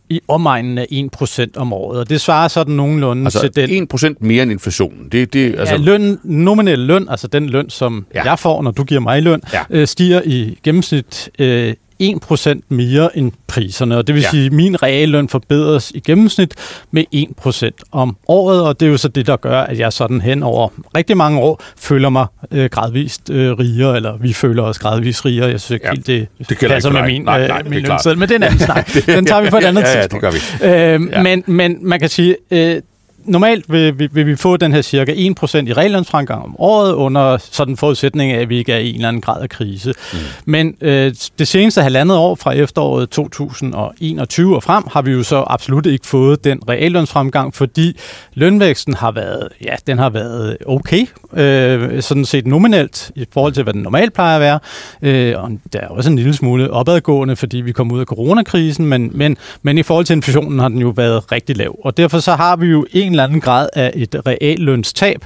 [0.08, 0.86] i omegnen af
[1.22, 3.88] 1% om året, og det svarer sådan nogenlunde altså til den...
[3.94, 5.08] 1% mere end inflationen.
[5.12, 5.74] Det, det, altså...
[5.74, 8.24] Ja, løn, nominel løn, altså den løn, som ja.
[8.24, 9.62] jeg får, når du giver mig løn, ja.
[9.70, 14.30] øh, stiger i gennemsnit øh, 1% mere end priserne, og det vil ja.
[14.30, 16.54] sige, at min realløn forbedres i gennemsnit
[16.90, 20.20] med 1% om året, og det er jo så det, der gør, at jeg sådan
[20.20, 24.78] hen over rigtig mange år føler mig øh, gradvist øh, rigere, eller vi føler os
[24.78, 25.50] gradvist rigere.
[25.50, 25.92] Jeg synes ikke ja.
[25.92, 28.42] helt, det, det passer med min, nej, nej, øh, min lønseddel, men det er en
[28.42, 28.90] anden snak.
[29.06, 30.24] Den tager vi på et andet ja, ja, tidspunkt.
[30.24, 31.04] Ja, det gør vi.
[31.04, 31.22] Øh, ja.
[31.22, 32.82] men, men man kan sige, øh,
[33.24, 37.36] normalt vil, vil, vil vi få den her cirka 1% i reallønsfremgang om året, under
[37.38, 39.94] sådan forudsætning af, at vi ikke er i en eller anden grad af krise.
[40.12, 40.18] Mm.
[40.44, 45.44] Men øh, det seneste halvandet år fra efteråret 2021 og frem, har vi jo så
[45.46, 47.96] absolut ikke fået den reallønsfremgang, fordi
[48.34, 51.06] lønvæksten har været, ja, den har været okay,
[51.36, 54.58] øh, sådan set nominelt i forhold til, hvad den normalt plejer at være.
[55.02, 58.86] Øh, og der er også en lille smule opadgående, fordi vi kom ud af coronakrisen,
[58.86, 61.78] men, men, men i forhold til inflationen har den jo været rigtig lav.
[61.84, 65.24] Og derfor så har vi jo en eller anden grad af et reallønstab.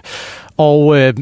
[0.56, 1.14] Og øh,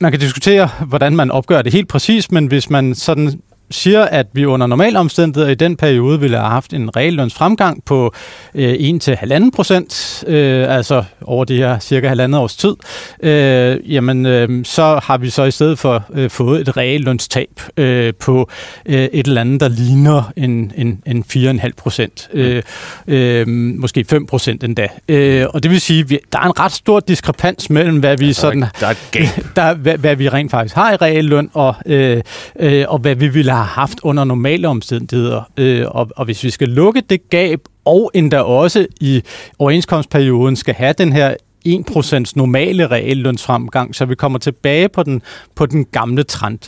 [0.00, 4.26] man kan diskutere, hvordan man opgør det helt præcis, men hvis man sådan siger, at
[4.32, 8.14] vi under normale omstændigheder i den periode ville have haft en reallønsfremgang på
[8.54, 12.74] øh, 1-1,5 procent, øh, altså over det her cirka halvandet års tid,
[13.22, 18.14] øh, jamen øh, så har vi så i stedet for øh, fået et reallønstab øh,
[18.20, 18.50] på
[18.86, 22.62] øh, et eller andet, der ligner en, en, en 4,5 procent, øh,
[23.06, 24.88] øh, måske 5 procent endda.
[25.08, 28.32] Øh, og det vil sige, at der er en ret stor diskrepans mellem, hvad vi
[28.32, 31.74] sådan, der er, der er der, hvad, hvad vi rent faktisk har i realløn, og,
[31.86, 32.22] øh,
[32.60, 35.42] øh, og hvad vi ville har haft under normale omstændigheder.
[35.56, 39.22] Øh, og, og hvis vi skal lukke det gab, og endda også i
[39.58, 41.34] overenskomstperioden skal have den her
[41.68, 45.22] 1% normale reallønsfremgang, så vi kommer tilbage på den,
[45.54, 46.58] på den gamle trend,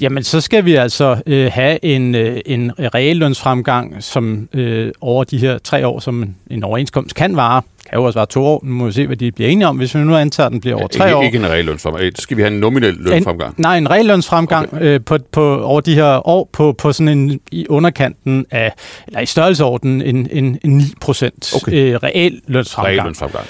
[0.00, 5.38] jamen så skal vi altså øh, have en, øh, en reallønsfremgang, som øh, over de
[5.38, 7.62] her tre år, som en, en overenskomst kan vare,
[7.94, 8.60] kan jo også være to år.
[8.64, 9.76] Nu må vi se, hvad de bliver enige om.
[9.76, 11.22] Hvis vi nu antager, at den bliver over tre ikke, år.
[11.22, 12.18] Ikke en reel lønsfremgang.
[12.18, 13.56] Skal vi have en nominel lønfremgang?
[13.58, 14.84] En, nej, en reel lønsfremgang okay.
[14.84, 18.72] øh, på, på, over de her år på, på sådan en i underkanten af,
[19.06, 21.72] eller i størrelseorden, en, en, en 9 procent okay.
[21.72, 22.96] øh, reel lønsfremgang.
[22.96, 23.46] Reel lønsfremgang.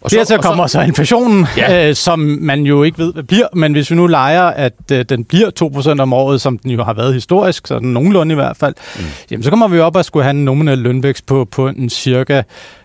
[0.00, 1.88] Og så, så kommer så, inflationen, ja.
[1.88, 3.46] øh, som man jo ikke ved, hvad bliver.
[3.54, 5.50] Men hvis vi nu leger, at øh, den bliver
[5.96, 8.74] 2% om året, som den jo har været historisk, så den nogenlunde i hvert fald,
[8.98, 9.04] mm.
[9.30, 12.42] jamen så kommer vi op og skulle have en nominel lønvækst på, på en cirka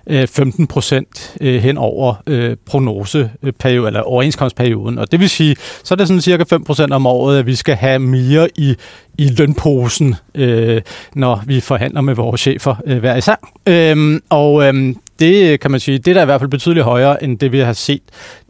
[0.08, 5.00] øh, 15 procent øh, hen over øh, prognoseperiode, eller overenskomstperioden.
[5.00, 7.56] Og det vil sige, så er det sådan cirka 5 procent om året, at vi
[7.56, 8.76] skal have mere i,
[9.18, 10.82] i lønposen, øh,
[11.14, 13.36] når vi forhandler med vores chefer øh, hver især.
[13.68, 17.24] Øh, og øh, det kan man sige, det er der i hvert fald betydeligt højere,
[17.24, 18.02] end det vi har set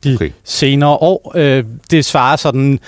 [0.04, 0.32] de okay.
[0.44, 1.32] senere år.
[1.36, 2.80] Øh, det svarer sådan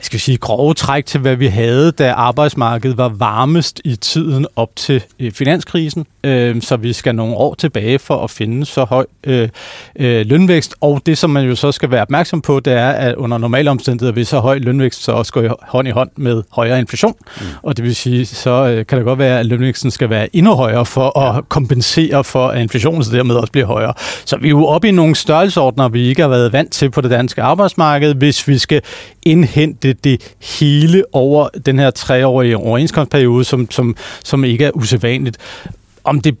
[0.00, 3.96] hvad skal vi sige, grove træk til, hvad vi havde, da arbejdsmarkedet var varmest i
[3.96, 6.06] tiden op til øh, finanskrisen.
[6.24, 9.48] Øh, så vi skal nogle år tilbage for at finde så høj øh,
[9.96, 10.74] øh, lønvækst.
[10.80, 13.70] Og det, som man jo så skal være opmærksom på, det er, at under normale
[13.70, 17.14] omstændigheder vil så høj lønvækst så også gå hånd i hånd med højere inflation.
[17.40, 17.46] Mm.
[17.62, 20.54] Og det vil sige, så øh, kan det godt være, at lønvæksten skal være endnu
[20.54, 23.94] højere for at kompensere for, at inflationen så dermed også bliver højere.
[24.24, 27.00] Så vi er jo oppe i nogle størrelsesordner, vi ikke har været vant til på
[27.00, 28.82] det danske arbejdsmarked, hvis vi skal
[29.22, 35.36] indhente det hele over den her treårige overenskomstperiode, som, som, som ikke er usædvanligt.
[36.04, 36.36] Om det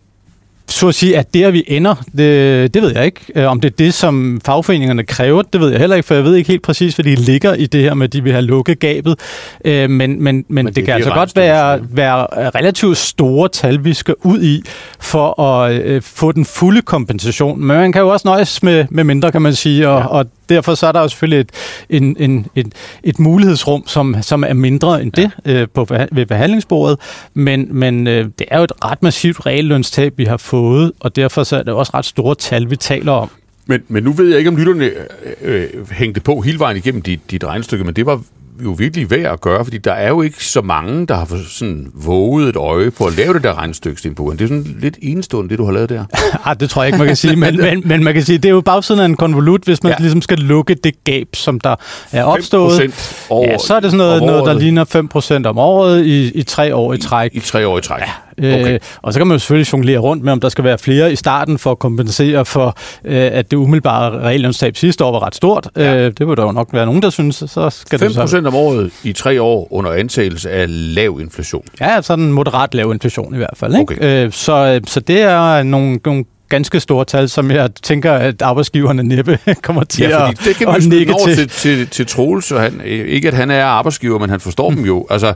[0.70, 3.20] så at sige, at der vi ender, det, det ved jeg ikke.
[3.34, 6.24] Øh, om det er det, som fagforeningerne kræver, det ved jeg heller ikke, for jeg
[6.24, 8.42] ved ikke helt præcis, hvad de ligger i det her med, at de vil have
[8.42, 9.18] lukket gabet.
[9.64, 13.84] Øh, men, men, men, men det, det kan altså godt være, være relativt store tal,
[13.84, 14.62] vi skal ud i,
[15.00, 17.58] for at øh, få den fulde kompensation.
[17.58, 20.06] Men man kan jo også nøjes med, med mindre, kan man sige, og, ja.
[20.06, 21.50] og derfor så er der jo selvfølgelig et,
[21.90, 25.52] en, en, et, et mulighedsrum, som, som er mindre end det ja.
[25.52, 26.98] øh, på, ved behandlingsbordet,
[27.34, 31.42] men, men øh, det er jo et ret massivt reallønstab, vi har fået, og derfor
[31.42, 33.30] så er det også ret store tal, vi taler om.
[33.66, 37.02] Men, men nu ved jeg ikke, om lytterne øh, øh, hængte på hele vejen igennem
[37.02, 38.22] dit, dit regnestykke, men det var
[38.64, 41.86] jo virkelig værd at gøre, fordi der er jo ikke så mange, der har sådan
[41.94, 45.50] våget et øje på at lave det der regnstykke, Sten Det er sådan lidt enestående,
[45.50, 46.04] det du har lavet der.
[46.48, 48.48] ah, det tror jeg ikke, man kan sige, men, men, men man kan sige, det
[48.48, 49.96] er jo bagsiden af en konvolut, hvis man ja.
[50.00, 51.74] ligesom skal lukke det gab, som der
[52.12, 52.94] er opstået.
[53.30, 56.42] Over, ja, så er det sådan noget, noget der ligner 5% om året i, i
[56.42, 57.34] tre år i træk.
[57.34, 58.00] I, i tre år i træk.
[58.00, 58.12] Ja.
[58.44, 58.74] Okay.
[58.74, 61.12] Øh, og så kan man jo selvfølgelig jonglere rundt med, om der skal være flere
[61.12, 65.34] i starten for at kompensere for, øh, at det umiddelbare reallønstab sidste år var ret
[65.34, 65.68] stort.
[65.76, 65.96] Ja.
[65.96, 67.36] Øh, det vil der jo nok være nogen, der synes.
[67.36, 68.42] Så skal 5 det så...
[68.46, 71.64] om året i tre år under antagelse af lav inflation.
[71.80, 73.74] Ja, sådan moderat lav inflation i hvert fald.
[73.74, 73.94] Ikke?
[73.94, 74.26] Okay.
[74.26, 79.02] Øh, så, så det er nogle, nogle ganske store tal, som jeg tænker, at arbejdsgiverne
[79.02, 81.36] næppe kommer til ja, fordi det kan at, at over til.
[81.36, 84.84] til, til, til Troels, og han, ikke at han er arbejdsgiver, men han forstår dem
[84.84, 85.06] jo.
[85.10, 85.34] Altså,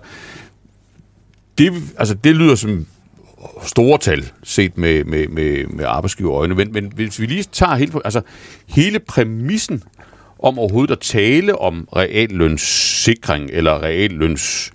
[1.58, 2.86] det, altså, det lyder som
[3.62, 6.54] store tal set med, med, med, med arbejdsgiverøjne.
[6.54, 8.20] Men, men hvis vi lige tager hele, altså,
[8.66, 9.83] hele præmissen
[10.38, 14.72] om overhovedet at tale om reallønssikring eller realløns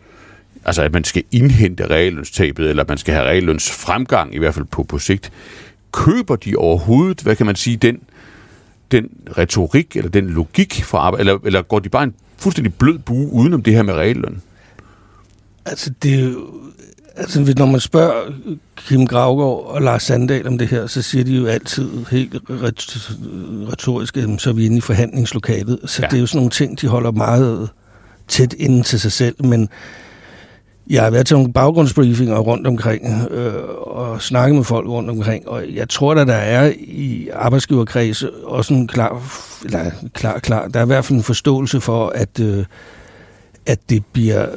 [0.66, 4.54] altså at man skal indhente reallønstabet, eller at man skal have realløns fremgang, i hvert
[4.54, 5.32] fald på, på sigt.
[5.92, 8.02] Køber de overhovedet, hvad kan man sige, den,
[8.92, 13.00] den retorik eller den logik for arbejde, eller, eller går de bare en fuldstændig blød
[13.00, 14.42] bue udenom det her med realløn?
[15.66, 16.38] Altså, det
[17.20, 18.32] Altså, når man spørger
[18.76, 22.36] Kim Gravgaard og Lars Sandal om det her, så siger de jo altid helt
[23.72, 25.80] retorisk, at så er vi inde i forhandlingslokalet.
[25.86, 26.08] Så ja.
[26.08, 27.70] det er jo sådan nogle ting, de holder meget
[28.28, 29.46] tæt inden til sig selv.
[29.46, 29.70] Men
[30.90, 35.48] jeg har været til nogle baggrundsbriefinger rundt omkring øh, og snakket med folk rundt omkring,
[35.48, 39.22] og jeg tror, at der er i arbejdsgiverkredse også en klar,
[39.66, 42.66] eller klar, klar, der er i hvert fald en forståelse for, at, øh,
[43.66, 44.48] at det bliver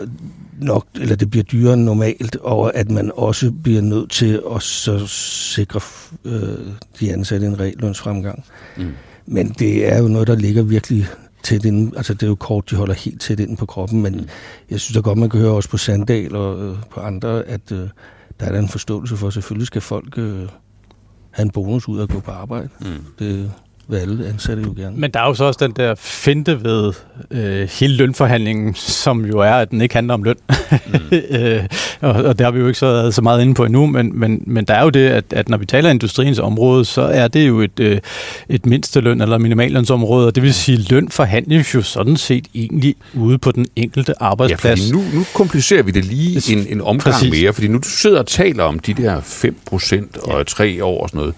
[0.63, 4.63] nok, eller det bliver dyrere end normalt, og at man også bliver nødt til at
[4.63, 5.81] så sikre
[6.25, 6.67] øh,
[7.01, 8.45] de ansatte en reallønsfremgang.
[8.77, 8.93] Mm.
[9.27, 11.07] Men det er jo noget, der ligger virkelig
[11.43, 11.97] tæt ind.
[11.97, 14.27] Altså det er jo kort, de holder helt tæt ind på kroppen, men mm.
[14.71, 17.73] jeg synes da godt, man kan høre også på Sandal og øh, på andre, at
[17.73, 17.89] øh,
[18.41, 20.49] der er der en forståelse for, at selvfølgelig skal folk øh,
[21.31, 22.69] have en bonus ud at gå på arbejde.
[22.81, 22.87] Mm.
[23.19, 23.53] Det,
[23.89, 24.97] vil alle ansatte jo gerne.
[24.97, 26.93] Men der er jo så også den der finte ved
[27.31, 30.37] øh, hele lønforhandlingen, som jo er, at den ikke handler om løn.
[30.71, 30.99] Mm.
[31.37, 31.65] øh,
[32.01, 34.43] og, og der har vi jo ikke så så meget inde på endnu, men, men,
[34.47, 37.49] men der er jo det, at, at når vi taler industriens område, så er det
[37.49, 37.99] jo et, øh,
[38.49, 42.95] et mindsteløn eller minimallønsområde, og det vil sige, at løn forhandles jo sådan set egentlig
[43.15, 44.89] ude på den enkelte arbejdsplads.
[44.89, 47.43] Ja, nu, nu komplicerer vi det lige en, en omgang Præcis.
[47.43, 50.45] mere, fordi nu du sidder og taler om de der 5% og ja.
[50.45, 51.35] 3 år og sådan noget.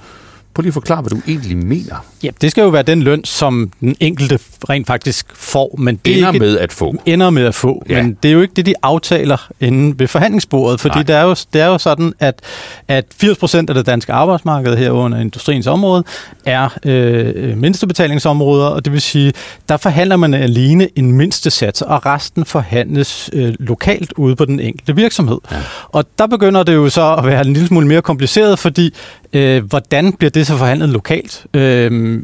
[0.54, 2.04] Prøv lige at forklare, hvad du egentlig mener.
[2.22, 4.38] Ja, det skal jo være den løn, som den enkelte
[4.70, 5.74] rent faktisk får.
[5.78, 6.94] Men det ender ikke, med at få.
[7.06, 7.82] Ender med at få.
[7.88, 8.02] Ja.
[8.02, 10.80] Men det er jo ikke det, de aftaler inde ved forhandlingsbordet.
[10.80, 12.40] Fordi det er, jo, det er jo sådan, at,
[12.88, 16.04] at 80 procent af det danske arbejdsmarked her under industriens område
[16.44, 18.66] er øh, mindstebetalingsområder.
[18.66, 19.32] Og det vil sige,
[19.68, 24.60] der forhandler man alene en mindste sats, og resten forhandles øh, lokalt ude på den
[24.60, 25.38] enkelte virksomhed.
[25.50, 25.56] Ja.
[25.88, 28.94] Og der begynder det jo så at være en lille smule mere kompliceret, fordi
[29.34, 31.46] øh, hvordan bliver det så forhandlet lokalt?
[31.54, 32.20] Øh,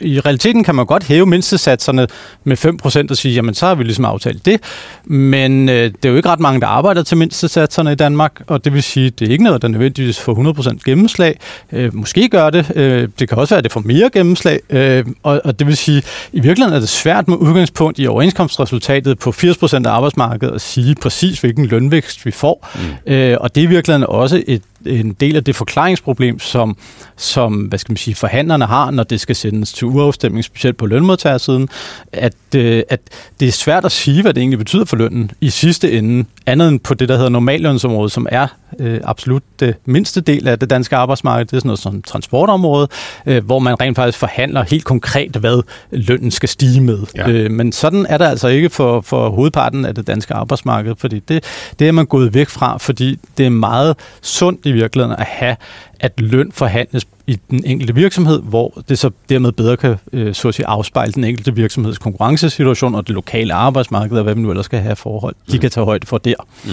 [0.00, 2.06] i realiteten kan man godt hæve mindstesatserne
[2.44, 2.64] med
[3.06, 4.60] 5% og sige, jamen så har vi ligesom aftalt det.
[5.04, 8.64] Men øh, det er jo ikke ret mange, der arbejder til mindstesatserne i Danmark, og
[8.64, 11.38] det vil sige, det er ikke noget, der nødvendigvis får 100% gennemslag.
[11.72, 12.72] Øh, måske gør det.
[12.74, 14.60] Øh, det kan også være, at det får mere gennemslag.
[14.70, 19.18] Øh, og, og det vil sige, i virkeligheden er det svært med udgangspunkt i overenskomstresultatet
[19.18, 22.68] på 80% af arbejdsmarkedet at sige præcis, hvilken lønvækst vi får.
[22.74, 23.12] Mm.
[23.12, 26.76] Øh, og det er i virkeligheden også et en del af det forklaringsproblem, som,
[27.16, 30.86] som hvad skal man sige, forhandlerne har, når det skal sendes til uafstemning, specielt på
[30.86, 31.68] lønmodtagersiden,
[32.12, 33.00] at, øh, at
[33.40, 36.68] det er svært at sige, hvad det egentlig betyder for lønnen i sidste ende, andet
[36.68, 38.46] end på det, der hedder normallønsområdet, som er
[38.78, 41.46] øh, absolut det mindste del af det danske arbejdsmarked.
[41.46, 42.90] Det er sådan noget som transportområdet,
[43.26, 46.98] øh, hvor man rent faktisk forhandler helt konkret, hvad lønnen skal stige med.
[47.14, 47.28] Ja.
[47.28, 51.18] Øh, men sådan er det altså ikke for, for hovedparten af det danske arbejdsmarked, fordi
[51.18, 51.44] det,
[51.78, 55.56] det er man gået væk fra, fordi det er meget sundt i virkeligheden at have,
[56.00, 60.48] at løn forhandles i den enkelte virksomhed, hvor det så dermed bedre kan øh, så
[60.48, 64.50] at sige, afspejle den enkelte virksomheds konkurrencesituation og det lokale arbejdsmarked, og hvad man nu
[64.50, 65.60] ellers skal have forhold, de mm.
[65.60, 66.34] kan tage højde for der.
[66.64, 66.70] Mm.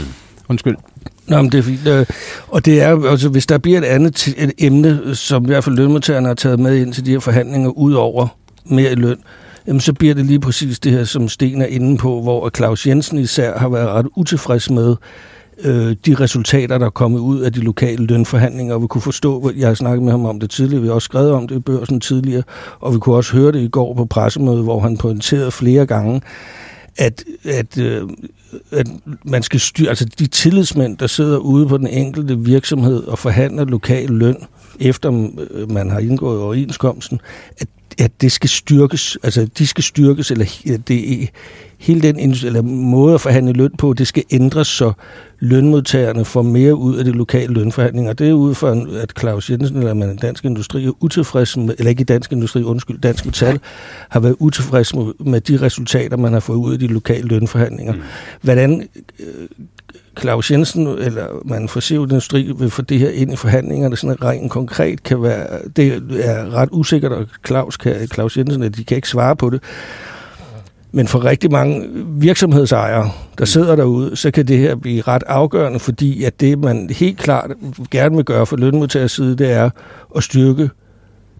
[0.49, 0.75] Undskyld.
[1.27, 1.87] Nå, men det er fint.
[1.87, 2.05] Øh,
[2.47, 5.75] og det er, altså, hvis der bliver et andet et emne, som i hvert fald
[5.75, 8.27] lønmodtagerne har taget med ind til de her forhandlinger, ud over
[8.65, 9.17] mere i løn,
[9.67, 12.87] jamen så bliver det lige præcis det her, som Sten er inde på, hvor Claus
[12.87, 14.95] Jensen især har været ret utilfreds med
[15.63, 19.51] øh, de resultater, der er kommet ud af de lokale lønforhandlinger, og vi kunne forstå,
[19.57, 21.59] jeg har snakket med ham om det tidligere, vi har også skrevet om det i
[21.59, 22.43] børsen tidligere,
[22.79, 26.21] og vi kunne også høre det i går på pressemødet, hvor han pointerede flere gange,
[26.97, 28.09] at, at, øh,
[28.71, 28.87] at
[29.25, 33.65] man skal styre, altså de tillidsmænd, der sidder ude på den enkelte virksomhed og forhandler
[33.65, 34.37] lokal løn,
[34.79, 37.19] efter øh, man har indgået overenskomsten,
[37.57, 37.67] at,
[37.99, 40.45] at det skal styrkes, altså de skal styrkes, eller
[40.87, 41.29] det
[41.77, 44.93] hele den eller måde at forhandle løn på, det skal ændres, så
[45.39, 48.13] lønmodtagerne får mere ud af de lokale lønforhandlinger.
[48.13, 51.89] Det er ud fra, at Claus Jensen eller man Dansk Industri er utilfreds med, eller
[51.89, 53.59] ikke Dansk Industri, undskyld, Dansk Metal,
[54.09, 57.93] har været utilfreds med, med de resultater, man har fået ud af de lokale lønforhandlinger.
[57.93, 58.01] Mm.
[58.41, 58.87] Hvordan
[59.19, 59.25] øh,
[60.19, 64.23] Claus Jensen eller man fra Siv Industri vil få det her ind i forhandlingerne, sådan
[64.23, 68.83] rent konkret kan være, det er ret usikkert, og Claus, kan, Claus Jensen, at de
[68.83, 69.63] kan ikke svare på det.
[70.91, 75.79] Men for rigtig mange virksomhedsejere, der sidder derude, så kan det her blive ret afgørende,
[75.79, 77.51] fordi at det, man helt klart
[77.91, 79.69] gerne vil gøre for lønmodtagers side, det er
[80.15, 80.69] at styrke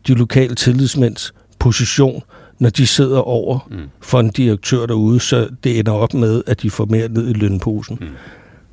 [0.08, 2.24] de lokale tillidsmænds position,
[2.60, 3.78] når de sidder over mm.
[4.02, 7.34] for en direktør derude, så det ender op med, at de får mere ned i
[7.34, 7.98] lønposen.
[8.02, 8.08] Mm.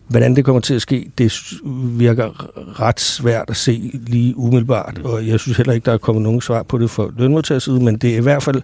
[0.09, 1.53] Hvordan det kommer til at ske, det
[1.99, 5.05] virker ret svært at se lige umiddelbart, mm.
[5.05, 7.81] og jeg synes heller ikke, der er kommet nogen svar på det for lønmodtagers side,
[7.81, 8.63] men det er i hvert fald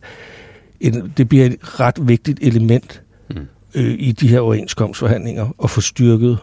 [0.81, 3.37] en, det bliver et ret vigtigt element mm.
[3.75, 6.39] øh, i de her overenskomstforhandlinger at få styrket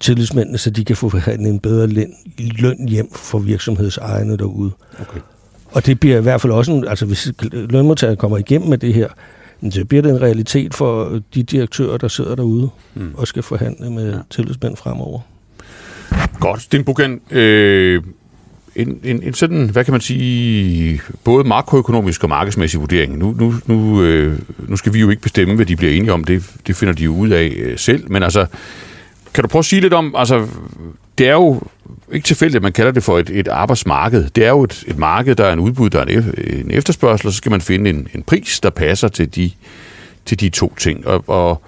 [0.00, 4.70] tillidsmændene, så de kan få forhandlet en bedre løn, løn hjem for virksomhedsejerne derude.
[5.00, 5.20] Okay.
[5.66, 8.94] Og det bliver i hvert fald også, en, altså hvis lønmodtagere kommer igennem med det
[8.94, 9.08] her,
[9.70, 13.14] så bliver det en realitet for de direktører, der sidder derude mm.
[13.14, 14.18] og skal forhandle med ja.
[14.30, 15.20] tillidsmænd fremover.
[16.40, 17.20] Godt, Sten Bukan.
[17.30, 18.02] Øh,
[18.76, 23.18] en, en, en sådan, hvad kan man sige, både makroøkonomisk og markedsmæssig vurdering.
[23.18, 26.24] Nu, nu, nu, øh, nu skal vi jo ikke bestemme, hvad de bliver enige om.
[26.24, 28.10] Det, det finder de jo ud af øh, selv.
[28.10, 28.46] Men altså,
[29.34, 30.46] kan du prøve at sige lidt om, altså,
[31.18, 31.62] det er jo
[32.12, 34.28] ikke tilfældigt, at man kalder det for et, et arbejdsmarked.
[34.30, 37.26] Det er jo et, et marked, der er en udbud, der er en, en efterspørgsel,
[37.26, 39.50] og så skal man finde en, en pris, der passer til de,
[40.26, 41.06] til de to ting.
[41.06, 41.62] Og, og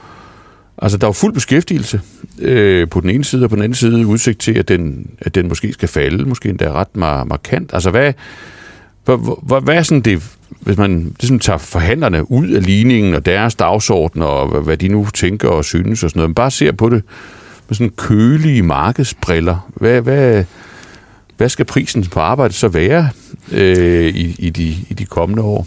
[0.79, 2.01] altså, der er jo fuld beskæftigelse
[2.39, 5.35] øh, på den ene side, og på den anden side udsigt til, at den, at
[5.35, 7.71] den måske skal falde, måske endda ret mar- markant.
[7.75, 8.13] Altså, hvad,
[9.05, 13.27] hvad, hvad, hvad er sådan det, hvis man ligesom tager forhandlerne ud af ligningen og
[13.27, 16.51] deres dagsorden, og hvad, hvad de nu tænker og synes og sådan noget, men bare
[16.51, 17.03] ser på det
[17.73, 19.69] med sådan kølige markedsbriller.
[19.75, 20.45] Hvad, hvad,
[21.37, 23.09] hvad skal prisen på arbejde så være
[23.53, 25.67] øh, i, i, de, i de kommende år?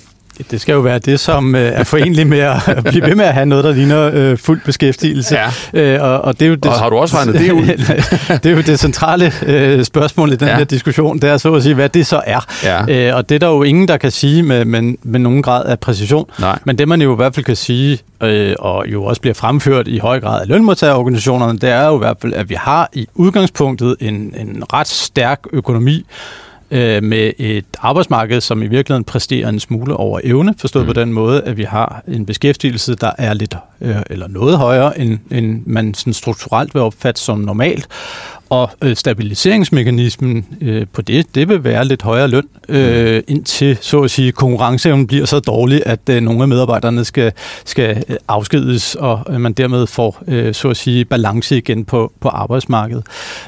[0.52, 3.34] Det skal jo være det, som øh, er forenligt med at blive ved med at
[3.34, 5.38] have noget, der ligner øh, fuld beskæftigelse.
[5.74, 5.95] Ja.
[5.95, 7.67] Øh, og, og, det er jo det, og har du også regnet det ud?
[8.43, 10.58] det er jo det centrale øh, spørgsmål i den ja.
[10.58, 12.45] her diskussion, det er så at sige, hvad det så er.
[12.63, 13.10] Ja.
[13.10, 15.65] Øh, og det er der jo ingen, der kan sige med, med, med nogen grad
[15.65, 16.26] af præcision.
[16.39, 16.60] Nej.
[16.65, 19.88] Men det man jo i hvert fald kan sige, øh, og jo også bliver fremført
[19.88, 23.08] i høj grad af lønmodtagerorganisationerne, det er jo i hvert fald, at vi har i
[23.15, 26.06] udgangspunktet en, en ret stærk økonomi,
[26.71, 30.93] øh, med et arbejdsmarked, som i virkeligheden præsterer en smule over evne, forstået mm.
[30.93, 34.99] på den måde, at vi har en beskæftigelse, der er lidt øh, eller noget højere,
[34.99, 37.88] end, end man sådan strukturelt vil opfatte som normalt.
[38.49, 43.23] Og øh, stabiliseringsmekanismen øh, på det, det vil være lidt højere løn, øh, mm.
[43.28, 47.32] indtil så at sige, konkurrenceevnen bliver så dårlig, at øh, nogle af medarbejderne skal,
[47.65, 52.13] skal øh, afskedes, og øh, man dermed får øh, så at sige balance igen på,
[52.19, 53.06] på arbejdsmarkedet.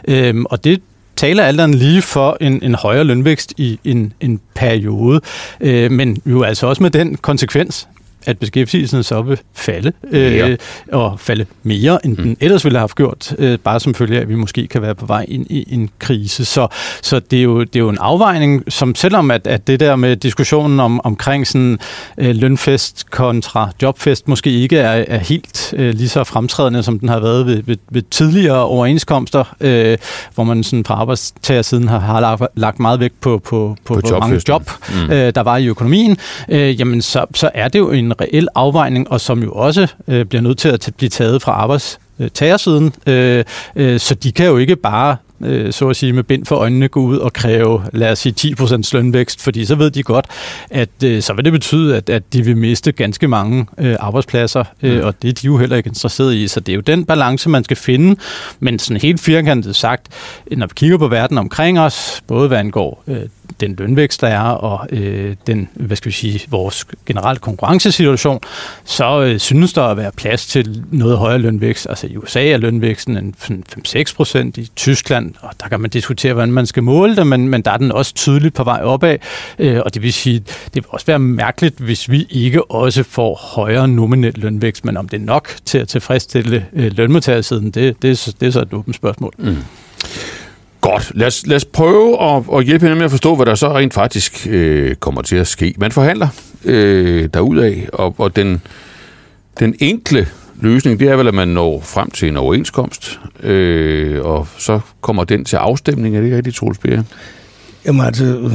[0.08, 0.82] Øh, og det
[1.18, 5.22] taler alt andet lige for en, en højere lønvækst i en, en periode,
[5.62, 7.88] øh, men jo altså også med den konsekvens,
[8.26, 10.56] at beskæftigelsen så vil falde, øh, ja.
[10.92, 12.24] og falde mere, end mm.
[12.24, 14.82] den ellers ville have haft gjort, øh, bare som følge af, at vi måske kan
[14.82, 16.46] være på vej ind i en krise.
[16.46, 16.68] Så,
[17.02, 19.96] så det, er jo, det er jo en afvejning, som selvom at, at det der
[19.96, 21.80] med diskussionen om, omkring sådan,
[22.18, 27.10] øh, lønfest kontra jobfest måske ikke er, er helt øh, lige så fremtrædende, som den
[27.10, 29.98] har været ved, ved, ved tidligere overenskomster, øh,
[30.36, 34.00] hvor man sådan fra arbejdstagersiden har, har lagt, lagt meget vægt på, på, på, på
[34.00, 35.12] hvor mange job, mm.
[35.12, 36.18] øh, der var i økonomien,
[36.50, 40.26] øh, jamen så, så er det jo en reel afvejning, og som jo også øh,
[40.26, 42.94] bliver nødt til at blive taget fra arbejdstagersiden.
[43.08, 43.44] Øh,
[43.76, 46.56] øh, øh, så de kan jo ikke bare øh, så at sige, med bind for
[46.56, 50.26] øjnene gå ud og kræve, lad os sige, 10% lønvækst, fordi så ved de godt,
[50.70, 54.64] at øh, så vil det betyde, at, at de vil miste ganske mange øh, arbejdspladser,
[54.84, 55.06] øh, mm.
[55.06, 57.50] og det er de jo heller ikke interesseret i, så det er jo den balance,
[57.50, 58.20] man skal finde,
[58.60, 60.08] men sådan helt firkantet sagt,
[60.52, 63.22] når vi kigger på verden omkring os, både hvad angår øh,
[63.60, 68.40] den lønvækst, der er, og øh, den, hvad skal vi sige, vores generelle konkurrencesituation,
[68.86, 71.88] så øh, synes der at være plads til noget højere lønvækst.
[71.90, 73.36] Altså i USA er lønvæksten en
[73.88, 77.50] 5-6 procent, i Tyskland, og der kan man diskutere, hvordan man skal måle det, men,
[77.50, 79.18] men der er den også tydeligt på vej opad,
[79.60, 83.36] øh, og det vil sige, det vil også være mærkeligt, hvis vi ikke også får
[83.56, 88.36] højere nominel lønvækst, men om det er nok til at tilfredsstille øh, lønmodtagersiden, det, det,
[88.40, 89.34] det er så et åbent spørgsmål.
[89.38, 89.56] Mm.
[90.82, 91.12] Godt.
[91.16, 93.78] Lad os, lad os prøve at, at hjælpe hinanden med at forstå, hvad der så
[93.78, 95.74] rent faktisk øh, kommer til at ske.
[95.78, 96.28] Man forhandler
[96.66, 98.62] øh, derudad, og, og den,
[99.60, 100.28] den enkle
[100.62, 105.24] løsning, det er vel, at man når frem til en overenskomst, øh, og så kommer
[105.24, 106.16] den til afstemning.
[106.16, 107.04] Er det ikke rigtigt, Troels Bjerre?
[107.86, 108.52] Jamen altså,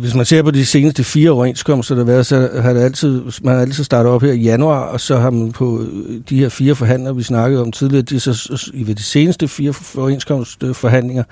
[0.00, 3.22] hvis man ser på de seneste fire overenskomster, der har været, så har det altid,
[3.42, 5.84] man har altid startet op her i januar, og så har man på
[6.28, 11.24] de her fire forhandlere, vi snakkede om tidligere, de så i de seneste fire overenskomstforhandlinger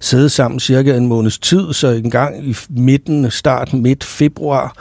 [0.00, 4.76] siddet sammen cirka en måneds tid, så en gang i midten, starten midt februar,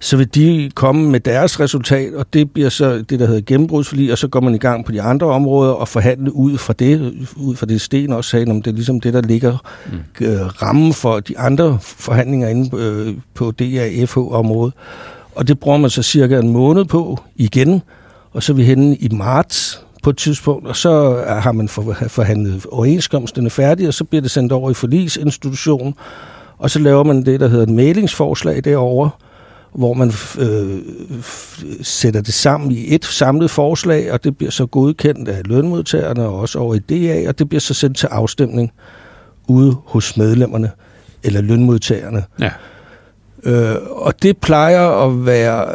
[0.00, 4.12] så vil de komme med deres resultat, og det bliver så det, der hedder gennembrudsforlig,
[4.12, 7.14] og så går man i gang på de andre områder og forhandle ud fra det,
[7.36, 9.56] ud fra det Sten også sagde, om det er ligesom det, der ligger
[9.92, 10.26] mm.
[10.26, 14.74] øh, rammen for de andre forhandlinger inde øh, på DAFH-området.
[15.34, 17.82] Og det bruger man så cirka en måned på igen,
[18.32, 21.68] og så er vi henne i marts på et tidspunkt, og så har man
[22.08, 25.94] forhandlet overenskomsterne færdige, og så bliver det sendt over i forlisinstitutionen,
[26.58, 29.10] og så laver man det, der hedder et mailingsforslag derovre,
[29.74, 30.78] hvor man øh,
[31.82, 36.38] sætter det sammen i et samlet forslag, og det bliver så godkendt af lønmodtagerne og
[36.38, 38.72] også over i DA, og det bliver så sendt til afstemning
[39.48, 40.70] ude hos medlemmerne
[41.22, 42.24] eller lønmodtagerne.
[42.40, 42.50] Ja.
[43.44, 45.74] Øh, og det plejer at være,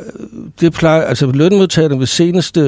[0.60, 2.62] det plejer, altså lønmodtagerne ved seneste,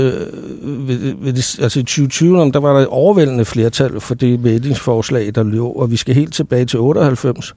[0.61, 5.31] ved, ved det, altså i 2020, der var der et overvældende flertal for det medlingsforslag,
[5.35, 7.55] der lå, og vi skal helt tilbage til 98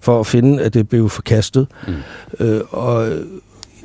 [0.00, 1.66] for at finde, at det blev forkastet.
[1.86, 1.94] Mm.
[2.40, 3.12] Øh, og,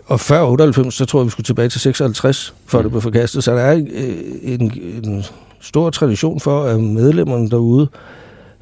[0.06, 2.84] og før 98, så tror jeg, vi skulle tilbage til 56, før mm.
[2.84, 3.44] det blev forkastet.
[3.44, 5.24] Så der er øh, en, en
[5.60, 7.88] stor tradition for, at medlemmerne derude,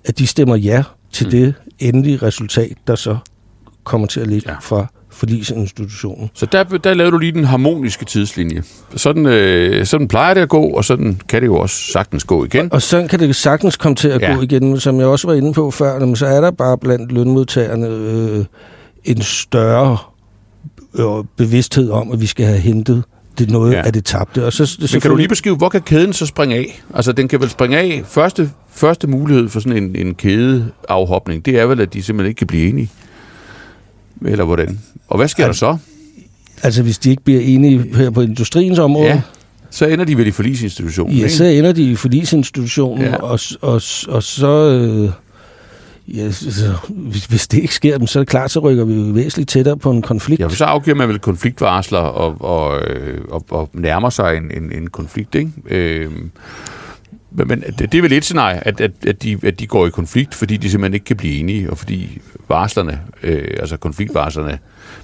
[0.04, 1.32] at de stemmer ja til mm.
[1.32, 3.18] det endelige resultat, der så
[3.84, 4.58] kommer til at ligge ja.
[4.62, 4.88] fra
[5.22, 6.30] forlisinstitutionen.
[6.34, 8.64] Så der, der lavede du lige den harmoniske tidslinje.
[8.96, 12.46] Sådan, øh, sådan plejer det at gå, og sådan kan det jo også sagtens gå
[12.46, 12.66] igen.
[12.66, 14.34] Og, og sådan kan det sagtens komme til at ja.
[14.34, 17.88] gå igen, som jeg også var inde på før, så er der bare blandt lønmodtagerne
[17.88, 18.46] øh,
[19.04, 19.98] en større
[21.00, 23.04] øh, bevidsthed om, at vi skal have hentet
[23.40, 23.82] det noget ja.
[23.86, 24.46] af det tabte.
[24.46, 26.82] Og så, Men kan du lige beskrive, hvor kan kæden så springe af?
[26.94, 28.02] Altså, den kan vel springe af.
[28.06, 32.38] Første, første mulighed for sådan en, en kædeafhopning, det er vel, at de simpelthen ikke
[32.38, 32.90] kan blive enige.
[34.26, 34.80] Eller hvordan?
[35.08, 35.78] Og hvad sker Al- der så?
[36.64, 39.08] Altså, hvis de ikke bliver enige her på industriens område?
[39.08, 39.22] Ja,
[39.70, 41.36] så ender de vel i forlisinstitutionen, Ja, ikke?
[41.36, 43.16] så ender de i forlisinstitutionen, ja.
[43.16, 44.48] og, og, og så...
[44.82, 45.10] Øh,
[46.08, 49.50] Ja, så, hvis, hvis det ikke sker, så er det klart, så rykker vi væsentligt
[49.50, 50.42] tættere på en konflikt.
[50.42, 54.72] Ja, så afgiver man vel konfliktvarsler og, og, øh, og, og nærmer sig en, en,
[54.82, 55.52] en konflikt, ikke?
[55.70, 56.12] Øh,
[57.32, 59.90] men det, det er vel et scenarie, at, at, at, de, at de går i
[59.90, 64.60] konflikt, fordi de simpelthen ikke kan blive enige, og fordi varslerne, øh, altså konfliktvarslerne,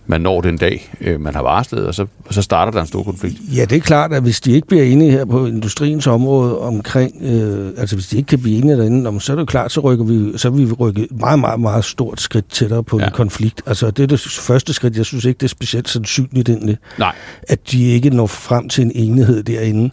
[0.08, 2.88] man når den dag, øh, man har varslet, og så, og så starter der en
[2.88, 3.36] stor konflikt.
[3.56, 7.14] Ja, det er klart, at hvis de ikke bliver enige her på industriens område omkring,
[7.22, 10.06] øh, altså hvis de ikke kan blive enige derinde, så er det klart, så rykker
[10.06, 13.06] vi, så vil vi rykke meget, meget, meget stort skridt tættere på ja.
[13.06, 13.62] en konflikt.
[13.66, 17.16] Altså det er det første skridt, jeg synes ikke, det er specielt sandsynligt egentlig, Nej.
[17.48, 19.92] at de ikke når frem til en enighed derinde.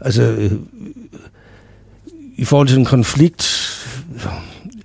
[0.00, 0.52] Altså, øh,
[2.36, 3.42] i forhold til en konflikt,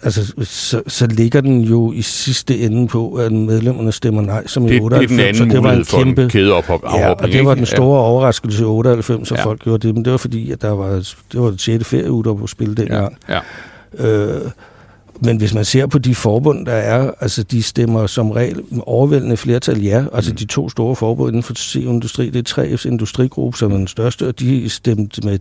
[0.04, 4.68] altså, så, så ligger den jo i sidste ende på, at medlemmerne stemmer nej, som
[4.68, 5.10] i det, 98.
[5.12, 8.00] Det er den anden det var en kæmpe, kædeophop, ja, og det var den store
[8.00, 8.06] ja.
[8.06, 9.44] overraskelse i 98, at ja.
[9.44, 10.90] folk gjorde det, men det var fordi, at der var,
[11.32, 11.86] det var det 6.
[11.86, 13.18] ferieuge, der på spil dengang.
[13.30, 13.40] Ja.
[14.00, 14.06] Ja.
[14.08, 14.42] Øh,
[15.24, 19.38] Men hvis man ser på de forbund, der er, altså de stemmer som regel overvældende
[19.38, 20.06] flertal ja.
[20.14, 20.38] Altså mm.
[20.38, 24.28] de to store forbund inden for industri, det er 3F's industrigruppe, som er den største,
[24.28, 25.40] og de stemte med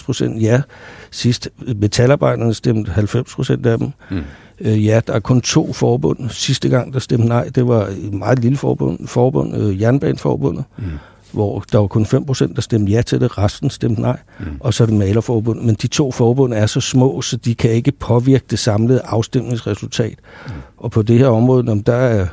[0.00, 0.62] 65-70 procent ja.
[1.10, 3.88] Sidst metalarbejderne stemte 90 procent af dem.
[4.10, 4.22] Mm.
[4.60, 6.30] Øh, ja, der er kun to forbund.
[6.30, 10.64] Sidste gang, der stemte nej, det var et meget lille forbund, forbund øh, Jernbaneforbundet.
[10.78, 10.84] Mm
[11.32, 14.46] hvor der var kun 5%, der stemte ja til det, resten stemte nej, mm.
[14.60, 15.60] og så er det malerforbund.
[15.60, 20.18] Men de to forbund er så små, så de kan ikke påvirke det samlede afstemningsresultat.
[20.46, 20.52] Mm.
[20.76, 22.26] Og på det her område, der, er,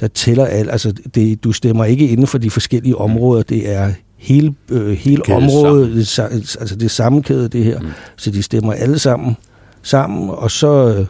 [0.00, 3.00] der tæller alt, altså det, du stemmer ikke inden for de forskellige mm.
[3.00, 6.18] områder, det er hele, øh, hele området, det,
[6.60, 7.88] altså det er sammenkædet det her, mm.
[8.16, 9.36] så de stemmer alle sammen
[9.82, 11.06] sammen, og så, øh,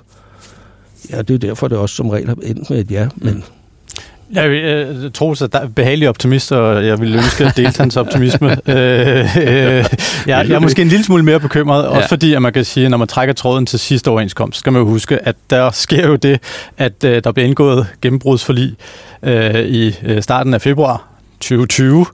[1.11, 3.45] ja, det er derfor, det også som regel har endt med et ja, men
[4.33, 4.62] jeg,
[5.03, 8.51] jeg tror, at der er behagelig optimist, og jeg vil ønske at dele hans optimisme.
[8.66, 9.85] øh, øh, jeg,
[10.26, 11.89] jeg er måske en lille smule mere bekymret, ja.
[11.89, 14.72] også fordi, at man kan sige, at når man trækker tråden til sidste overenskomst, skal
[14.72, 16.41] man jo huske, at der sker jo det,
[16.79, 18.76] at øh, der bliver indgået gennembrudsforlig
[19.22, 21.09] øh, i øh, starten af februar
[21.41, 22.07] 2020,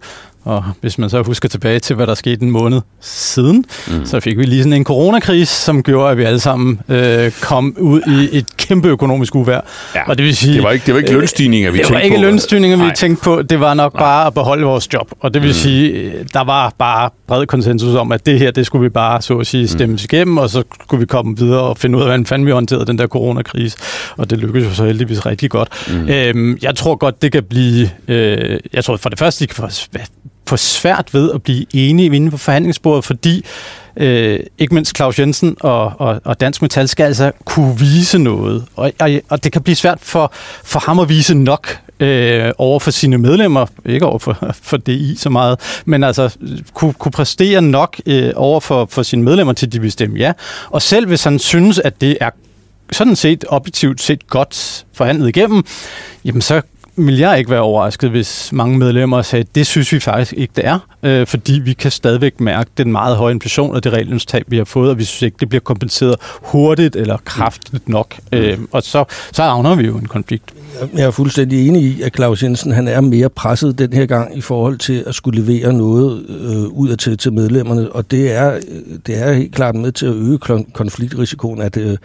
[0.45, 4.07] og hvis man så husker tilbage til, hvad der skete en måned siden, mm.
[4.07, 7.77] så fik vi lige sådan en coronakrise, som gjorde, at vi alle sammen øh, kom
[7.79, 9.61] ud i et kæmpe økonomisk uvær.
[9.95, 10.09] Ja.
[10.09, 11.95] Og det, vil sige, det, var ikke, det var ikke øh, lønstigninger, vi tænkte på.
[11.95, 13.43] Det var ikke lønstigninger, vi tænkte på.
[13.43, 14.01] Det var nok Nej.
[14.01, 15.11] bare at beholde vores job.
[15.21, 15.55] Og det vil mm.
[15.55, 19.39] sige, der var bare bred konsensus om, at det her, det skulle vi bare, så
[19.39, 19.99] at sige, stemme mm.
[20.05, 22.87] igennem, og så skulle vi komme videre og finde ud af, hvordan fanden vi håndterede
[22.87, 23.77] den der coronakrise.
[24.17, 25.69] Og det lykkedes jo så heldigvis rigtig godt.
[25.89, 26.09] Mm.
[26.09, 27.91] Øhm, jeg tror godt, det kan blive...
[28.09, 29.71] Øh, jeg tror for det første, de kan
[30.47, 33.45] få for svært ved at blive enige inden på forhandlingsbordet, fordi
[33.97, 38.65] øh, ikke mindst Claus Jensen og, og, og Dansk Metal skal altså kunne vise noget.
[38.77, 40.33] Og, og, og det kan blive svært for,
[40.65, 45.17] for ham at vise nok øh, over for sine medlemmer, ikke over for, for DI
[45.17, 46.37] så meget, men altså
[46.75, 50.33] kunne, kunne præstere nok øh, over for, for sine medlemmer til, de vil stemme ja.
[50.71, 52.31] Og selv hvis han synes, at det er
[52.93, 55.65] sådan set objektivt set godt forhandlet igennem,
[56.25, 56.63] jamen så
[56.97, 60.53] vil jeg ikke være overrasket, hvis mange medlemmer sagde, at det synes vi faktisk ikke,
[60.57, 64.45] det er, øh, fordi vi kan stadigvæk mærke den meget høje inflation og det reallønstab,
[64.49, 68.15] vi har fået, og vi synes ikke, det bliver kompenseret hurtigt eller kraftigt nok.
[68.33, 68.39] Mm.
[68.39, 70.55] Øh, og så, så havner vi jo en konflikt.
[70.95, 74.39] Jeg er fuldstændig enig i, at Claus Jensen han er mere presset den her gang
[74.39, 78.33] i forhold til at skulle levere noget øh, ud af til, til medlemmerne, og det
[78.33, 78.61] er,
[79.07, 80.39] det er helt klart med til at øge
[80.75, 81.97] konfliktrisikoen, at øh,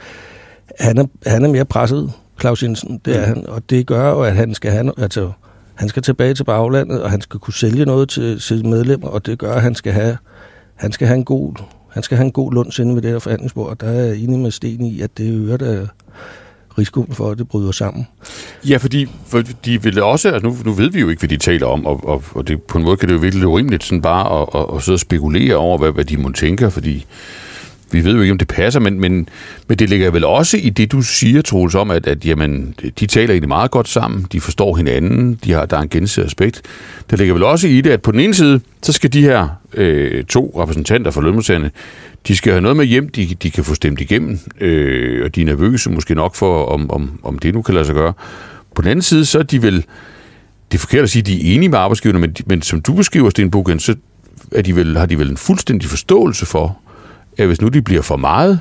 [0.80, 4.22] han, er, han er mere presset Claus Jensen, det er han, og det gør jo,
[4.22, 5.32] at han skal have, altså,
[5.76, 9.26] han skal tilbage til baglandet, og han skal kunne sælge noget til sine medlemmer, og
[9.26, 10.18] det gør, at han skal have,
[10.76, 11.54] han skal have en god,
[11.90, 14.18] han skal have en god lunds inde ved det her forhandlingsbord, og der er jeg
[14.18, 15.88] enig med Sten i, at det øger der
[16.78, 18.08] risikoen for, at det bryder sammen.
[18.70, 21.38] Ja, fordi for de vil også, altså nu, nu ved vi jo ikke, hvad de
[21.38, 24.02] taler om, og, og, og det, på en måde kan det jo virkelig urimeligt sådan
[24.02, 27.06] bare at, at, at sidde og spekulere over, hvad, hvad de må tænke, fordi
[27.92, 29.30] vi ved jo ikke, om det passer, men, men,
[29.68, 33.06] men det ligger vel også i det, du siger, Troels, om, at, at jamen, de
[33.06, 36.62] taler egentlig meget godt sammen, de forstår hinanden, de har, der er en gensidig aspekt.
[37.10, 39.48] Der ligger vel også i det, at på den ene side, så skal de her
[39.74, 41.72] øh, to repræsentanter for lønmodtagerne,
[42.28, 45.42] de skal have noget med hjem, de, de kan få stemt igennem, øh, og de
[45.42, 48.14] er nervøse måske nok for, om, om, om det nu kan lade sig gøre.
[48.76, 49.76] På den anden side, så er de vel,
[50.72, 52.94] det er forkert at sige, at de er enige med arbejdsgiverne, men, men som du
[52.94, 53.96] beskriver, Sten Buchen, så
[54.52, 56.78] er de vel, har de vel en fuldstændig forståelse for,
[57.40, 58.60] at hvis nu de bliver for meget,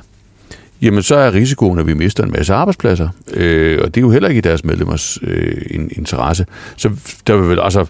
[0.81, 3.09] jamen så er risikoen, at vi mister en masse arbejdspladser.
[3.33, 6.45] Øh, og det er jo heller ikke i deres medlemmers øh, interesse.
[6.77, 6.89] Så
[7.27, 7.85] der vil vel altså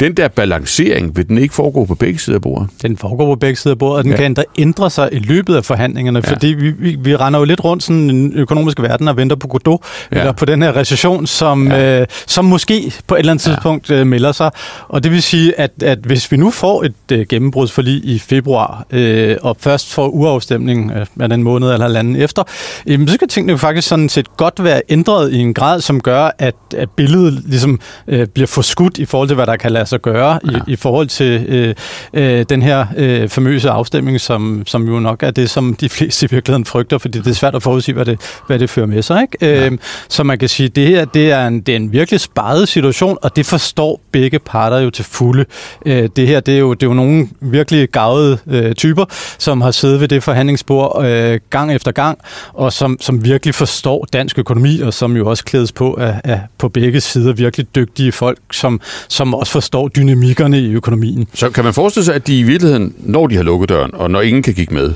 [0.00, 2.68] den der balancering, vil den ikke foregå på begge sider af bordet?
[2.82, 4.16] Den foregår på begge sider af bordet, og den ja.
[4.16, 6.32] kan ændre, ændre sig i løbet af forhandlingerne, ja.
[6.32, 9.48] fordi vi, vi, vi render jo lidt rundt sådan en økonomisk verden og venter på
[9.48, 9.80] Godot,
[10.12, 10.18] ja.
[10.18, 12.00] eller på den her recession, som, ja.
[12.00, 13.52] øh, som måske på et eller andet ja.
[13.52, 14.50] tidspunkt øh, melder sig.
[14.88, 18.86] Og det vil sige, at, at hvis vi nu får et øh, gennembrudsforlig i februar,
[18.90, 22.42] øh, og først får uafstemning øh, af den måned eller halvanden efter,
[22.86, 26.00] øh, så skal tingene jo faktisk sådan set godt være ændret i en grad, som
[26.00, 29.86] gør, at, at billedet ligesom øh, bliver forskudt i forhold til, hvad der kan lade
[29.90, 30.58] sig gøre ja.
[30.58, 31.74] i, i forhold til øh,
[32.14, 36.26] øh, den her øh, famøse afstemning, som, som jo nok er det, som de fleste
[36.26, 39.02] i virkeligheden frygter, fordi det er svært at forudsige, hvad det, hvad det fører med
[39.02, 39.22] sig.
[39.22, 39.36] Ikke?
[39.40, 39.66] Ja.
[39.66, 39.78] Øh,
[40.08, 42.68] så man kan sige, at det her det er, en, det er en virkelig sparet
[42.68, 45.44] situation, og det forstår begge parter jo til fulde.
[45.86, 49.04] Øh, det her det er, jo, det er jo nogle virkelig gavede øh, typer,
[49.38, 52.18] som har siddet ved det forhandlingsbord øh, gang efter gang,
[52.52, 56.40] og som, som virkelig forstår dansk økonomi, og som jo også klædes på af, af
[56.58, 61.28] på begge sider virkelig dygtige folk, som, som også forstår dynamikkerne i økonomien.
[61.34, 64.10] Så kan man forestille sig, at de i virkeligheden, når de har lukket døren, og
[64.10, 64.92] når ingen kan kigge med,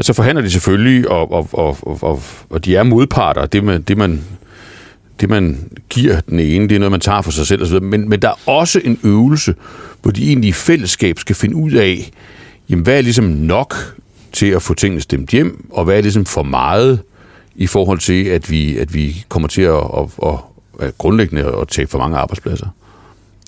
[0.00, 3.46] så forhandler de selvfølgelig, og, og, og, og, og de er modparter.
[3.46, 4.24] Det man, det, man,
[5.20, 7.82] det, man giver den ene, det er noget, man tager for sig selv osv.
[7.82, 9.54] Men, men der er også en øvelse,
[10.02, 12.10] hvor de egentlig i fællesskab skal finde ud af,
[12.70, 13.74] jamen, hvad er ligesom nok
[14.32, 17.00] til at få tingene stemt hjem, og hvad er ligesom for meget
[17.56, 20.38] i forhold til, at vi, at vi kommer til at, at, at,
[20.80, 22.66] at grundlæggende at tage for mange arbejdspladser.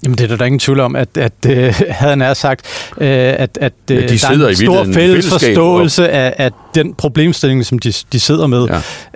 [0.05, 1.53] Jamen det er der ingen tvivl om, at, at uh,
[1.89, 5.29] havde han sagt, uh, at, at Ja, de der sidder er i en stor fælles
[5.29, 8.69] forståelse af, af den problemstilling, som de, de sidder med.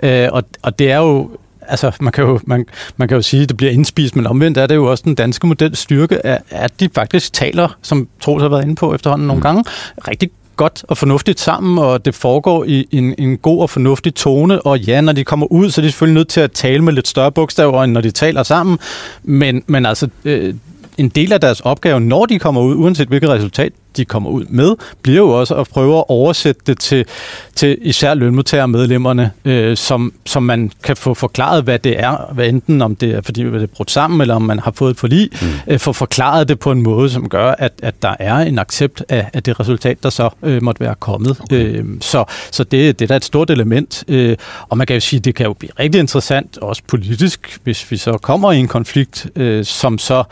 [0.03, 0.27] Ja.
[0.27, 1.29] Uh, og, og det er jo
[1.67, 2.65] altså, man kan, jo, man,
[2.97, 5.15] man kan jo sige, at det bliver indspist, men omvendt er det jo også den
[5.15, 9.27] danske models styrke, at, at de faktisk taler, som Troels har været inde på efterhånden
[9.27, 9.43] nogle Mm.
[9.43, 9.63] gange,
[10.07, 14.61] rigtig godt og fornuftigt sammen, og det foregår i en, en god og fornuftig tone.
[14.61, 16.93] Og ja, når de kommer ud, så er de selvfølgelig nødt til at tale med
[16.93, 18.79] lidt større bogstaver, end når de taler sammen.
[19.23, 20.53] Men, men altså, øh,
[20.97, 24.45] en del af deres opgave, når de kommer ud, uanset hvilket resultat de kommer ud
[24.49, 27.05] med, bliver jo også at prøve at oversætte det til,
[27.55, 32.81] til især lønmodtagermedlemmerne, øh, som, som man kan få forklaret, hvad det er, hvad enten
[32.81, 35.29] om det er, fordi det er brudt sammen, eller om man har fået et forlig,
[35.41, 35.47] mm.
[35.67, 39.03] øh, få forklaret det på en måde, som gør, at, at der er en accept
[39.09, 41.37] af, af det resultat, der så øh, måtte være kommet.
[41.41, 41.55] Okay.
[41.55, 44.37] Øh, så så det, det er da et stort element, øh,
[44.69, 47.97] og man kan jo sige, det kan jo blive rigtig interessant, også politisk, hvis vi
[47.97, 50.23] så kommer i en konflikt, øh, som så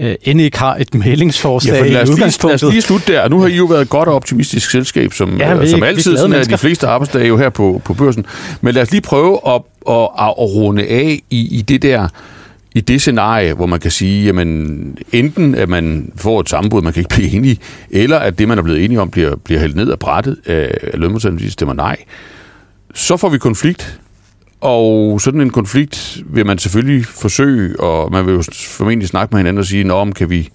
[0.00, 2.62] øh, end ikke har et mailingsforslag Ja, lad i lige, lad udgangspunktet.
[2.64, 3.28] os lige slutte der.
[3.28, 5.82] Nu har I jo været et godt og optimistisk selskab, som, Ja, ja, vi- som
[5.82, 8.26] altid sådan er de fleste arbejdsdage jo her på, på børsen.
[8.60, 9.52] Men lad os lige prøve at,
[9.88, 12.08] at, at, at runde af i, i det der
[12.74, 16.92] i det scenarie, hvor man kan sige, jamen enten at man får et sammenbrud, man
[16.92, 17.58] kan ikke blive enige,
[17.90, 20.70] eller at det, man er blevet enige om, bliver, bliver hældt ned af brættet af
[20.94, 21.96] lønmodtagerne, stemmer nej.
[22.94, 23.98] Så får vi konflikt,
[24.60, 29.38] og sådan en konflikt vil man selvfølgelig forsøge, og man vil jo formentlig snakke med
[29.38, 30.48] hinanden og sige, Nå, kan vi,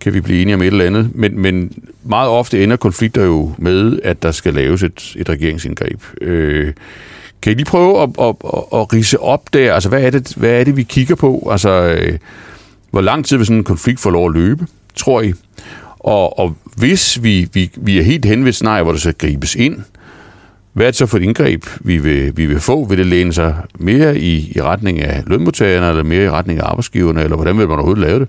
[0.00, 1.10] kan vi blive enige om et eller andet.
[1.14, 1.72] Men, men
[2.04, 6.02] meget ofte ender konflikter jo med, at der skal laves et, et regeringsindgreb.
[6.20, 6.72] Øh,
[7.42, 9.74] kan I lige prøve at, at, at, at rise op der?
[9.74, 11.48] Altså, hvad er, det, hvad er det, vi kigger på?
[11.50, 12.18] Altså, øh,
[12.90, 15.32] hvor lang tid vil sådan en konflikt få lov at løbe, tror I?
[15.98, 19.14] Og, og hvis vi, vi, vi er helt hen ved et scenarie, hvor der skal
[19.14, 19.78] gribes ind,
[20.74, 22.84] hvad er det så for et indgreb, vi vil, vi vil få?
[22.84, 26.64] Vil det læne sig mere i, i retning af lønmodtagerne, eller mere i retning af
[26.64, 28.28] arbejdsgiverne, eller hvordan vil man overhovedet lave det?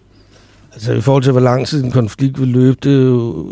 [0.74, 3.48] Altså i forhold til, hvor lang tid en konflikt vil løbe, det er jo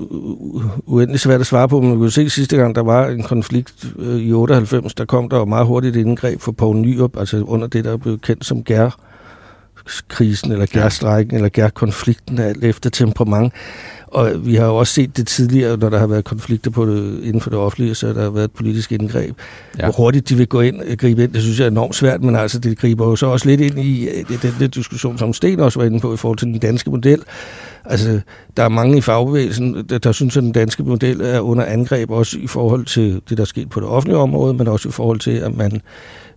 [0.86, 1.82] uendelig svært at svare på.
[1.82, 5.30] Men man kunne se sidste gang, der var en konflikt øh, i 98, der kom
[5.30, 8.46] der jo meget hurtigt et indgreb for Poul Nyrup, altså under det, der blev kendt
[8.46, 8.90] som gær
[10.08, 13.54] krisen eller gærstrækken eller gærkonflikten, alt efter temperament.
[14.14, 17.24] Og vi har jo også set det tidligere, når der har været konflikter på det,
[17.24, 19.36] inden for det offentlige, så der har været et politisk indgreb.
[19.80, 19.84] Ja.
[19.84, 22.24] Hvor hurtigt de vil gå ind og gribe ind, det synes jeg er enormt svært,
[22.24, 25.34] men altså det griber jo så også lidt ind i øh, den der diskussion, som
[25.34, 27.22] Sten også var inde på i forhold til den danske model.
[27.86, 28.22] Altså,
[28.58, 32.10] der er mange i fagbevægelsen, der, der synes, at den danske model er under angreb,
[32.12, 34.92] også i forhold til det, der er sket på det offentlige område, men også i
[34.92, 35.82] forhold til, at man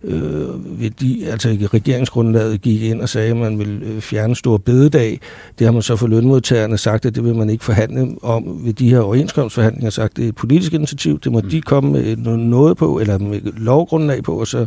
[0.03, 4.35] øh, ved de, altså i regeringsgrundlaget gik ind og sagde, at man vil øh, fjerne
[4.35, 5.19] stor bededag.
[5.59, 8.73] Det har man så for lønmodtagerne sagt, at det vil man ikke forhandle om ved
[8.73, 11.49] de her overenskomstforhandlinger, sagt, det er et politisk initiativ, det må mm.
[11.49, 14.65] de komme med noget på, eller med lovgrundlag på, og så,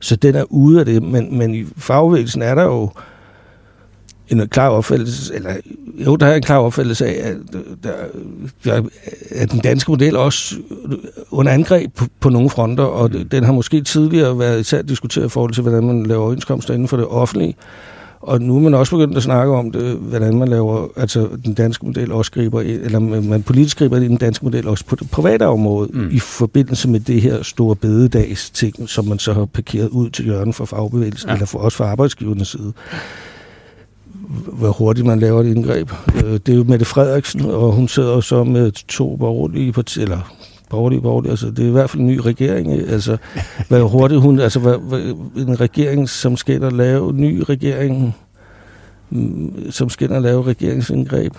[0.00, 1.02] så den er ude af det.
[1.02, 2.90] Men, men i fagbevægelsen er der jo
[4.28, 5.50] en klar opfattelse, eller
[6.06, 7.36] jo, der er en klar opfattelse af, at,
[7.82, 7.92] der,
[8.64, 8.82] der,
[9.30, 10.56] at den danske model også
[11.30, 15.28] under angreb på, på nogle fronter, og den har måske tidligere været især diskuteret i
[15.28, 17.56] forhold til, hvordan man laver overenskomster inden for det offentlige,
[18.20, 21.54] og nu er man også begyndt at snakke om det, hvordan man laver, altså den
[21.54, 25.46] danske model også griber, eller man politisk griber den danske model også på det private
[25.46, 26.08] område, mm.
[26.10, 30.24] i forbindelse med det her store bededags ting, som man så har parkeret ud til
[30.24, 31.34] hjørnet for fagbevægelsen, ja.
[31.34, 32.72] eller for, også fra arbejdsgivernes side
[34.52, 35.90] hvor hurtigt man laver et indgreb.
[36.16, 40.34] Øh, Det er jo Mette Frederiksen, og hun sidder så med to borgerlige partier, eller
[40.70, 43.16] borgerlige, borgerlige, altså det er i hvert fald en ny regering, altså
[43.68, 45.00] hvor hurtigt hun, altså hvad, hvad,
[45.48, 48.16] en regering, som skal ind og lave, en ny regering,
[49.10, 51.32] mm, som skal ind og lave regeringsindgreb.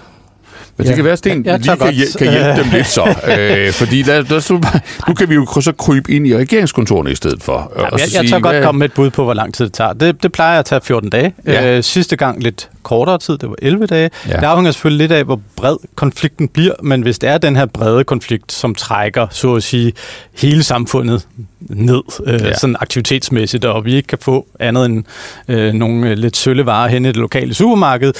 [0.77, 0.95] Men det Ja.
[0.95, 3.15] kan være, at Sten Jeg- jeg tør lige kan, hjæl- kan hjælpe dem lidt så.
[3.39, 4.69] øh, fordi der, der,
[5.07, 7.71] nu kan vi jo så krybe ind i regeringskontorene i stedet for.
[7.75, 9.65] så jeg, jeg sige, tør godt hvad- komme med et bud på, hvor lang tid
[9.65, 9.93] det tager.
[9.93, 11.33] Det, det plejer at tage 14 dage.
[11.45, 11.77] Ja.
[11.77, 14.09] Øh, sidste gang lidt kortere tid, det var 11 dage.
[14.27, 14.31] Ja.
[14.31, 14.37] Ja.
[14.39, 17.65] Det afhænger selvfølgelig lidt af, hvor bred konflikten bliver, men hvis det er den her
[17.65, 19.93] brede konflikt, som trækker, så at sige,
[20.37, 21.27] hele samfundet
[21.59, 22.47] ned, øh, Ja.
[22.47, 22.53] ja.
[22.57, 25.03] sådan aktivitetsmæssigt, og vi ikke kan få andet end
[25.47, 28.13] øh, nogle øh, lidt sølle varer hen i det lokale supermarked,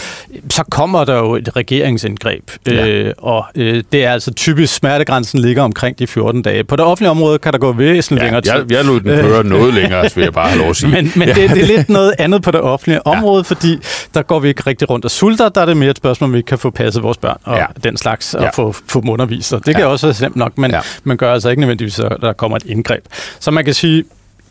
[0.49, 2.51] så kommer der jo et regeringsindgreb.
[2.68, 2.88] Ja.
[2.88, 6.63] Øh, og øh, det er altså typisk, smertegrænsen ligger omkring de 14 dage.
[6.63, 8.51] På det offentlige område kan der gå væsentligt Ja, længere tid.
[8.51, 10.91] jeg, jeg lod den køre noget længere, vil jeg bare have lov at sige.
[10.95, 13.78] Men, men det, det er lidt noget andet på det offentlige område, fordi
[14.13, 15.49] der går vi ikke rigtig rundt og sulter.
[15.49, 17.58] Der er det mere et spørgsmål, om vi ikke kan få passet vores børn og
[17.58, 17.66] Ja.
[17.84, 18.49] den slags, og Ja.
[18.49, 19.53] få, få dem undervist.
[19.53, 19.89] Og det kan Ja.
[19.89, 20.80] også være slemt nok, men ja.
[21.03, 23.05] man gør altså ikke nødvendigvis, at der kommer et indgreb.
[23.39, 24.03] Så man kan sige,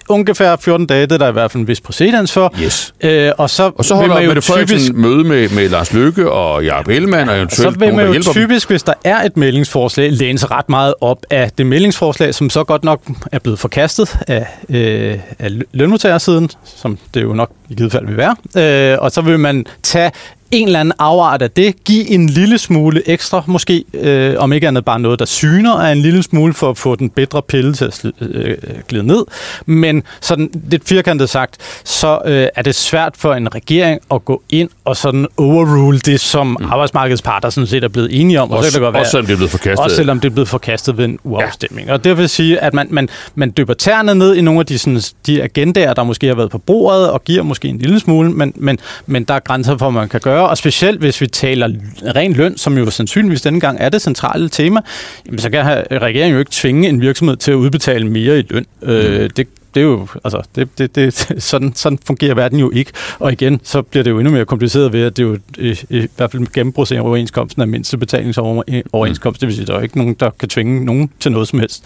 [0.09, 2.55] ungefær 14 dage, det er der i hvert fald en vis præcedens for.
[2.63, 2.95] Yes.
[3.01, 5.69] Øh, og så, Og så vil holder man jo Mette Frederiksen typisk, møde med, med
[5.69, 8.43] Lars Løkke og Jacob Ellemann, og så eventuelt vil nogen, man der jo hjælper dem.
[8.43, 12.51] typisk, hvis der er et meldingsforslag, læne sig ret meget op af det meldingsforslag, som
[12.51, 13.01] så godt nok
[13.33, 18.07] er blevet forkastet af, øh, af lø- lønmodtagersiden, som det jo nok i givet fald
[18.07, 18.93] vil være.
[18.93, 20.11] Øh, og så vil man tage
[20.51, 24.69] en eller anden afart af det, give en lille smule ekstra, måske, øh, om ikke
[24.69, 27.75] andet bare noget, der syner af en lille smule, for at få den bedre pille
[27.75, 28.57] til at sli- øh,
[28.89, 29.25] glide ned.
[29.67, 34.43] Men sådan lidt firkantet sagt, så øh, er det svært for en regering at gå
[34.49, 36.57] ind og sådan overrule det, som mm.
[36.71, 38.51] arbejdsmarkedets parter sådan set er blevet enige om.
[38.51, 39.85] Og så kan Også, det godt være, også selvom det er blevet forkastet.
[39.85, 41.89] også selvom det er blevet forkastet ved en uafstemning.
[41.89, 41.93] Ja.
[41.93, 44.79] Og det vil sige, at man, man, man dypper tæerne ned i nogle af de,
[44.79, 48.31] sådan, de agendaer, der måske har været på bordet, og giver måske en lille smule,
[48.31, 50.36] men, men, men der er grænser for, hvad man kan gøre.
[50.41, 51.69] Og specielt hvis vi taler
[52.17, 54.81] ren løn, som jo sandsynligvis denne gang er det centrale tema,
[55.27, 58.67] jamen, så kan regeringen jo ikke tvinge en virksomhed til at udbetale mere i løn.
[58.83, 58.89] Mm.
[58.89, 62.91] Øh, det det er jo, altså, det, det, det, sådan, sådan fungerer verden jo ikke.
[63.19, 65.79] Og igen, så bliver det jo endnu mere kompliceret ved, at det er jo i,
[65.91, 69.41] i hvert fald gennembrud overenskomsten af mindste betalingsoverenskomst.
[69.41, 71.85] Det vil sige, der er ikke nogen, der kan tvinge nogen til noget som helst.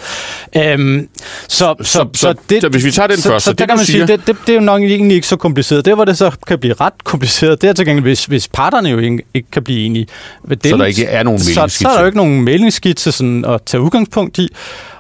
[0.57, 1.09] Øhm,
[1.49, 3.77] så, så, så, så- så hvis vi tager den så, først, så det der kan
[3.77, 5.85] man sige, siger- det, det, det er jo nok egentlig ikke så kompliceret.
[5.85, 8.89] Det, hvor det så kan blive ret kompliceret, det er til gengæld, hvis, hvis parterne
[8.89, 10.07] jo ikke, ikke kan blive enige.
[10.45, 13.45] Ved Så der ikke er nogen så, så er der jo ikke nogen mæglingsskitse sådan
[13.45, 14.49] at tage udgangspunkt i.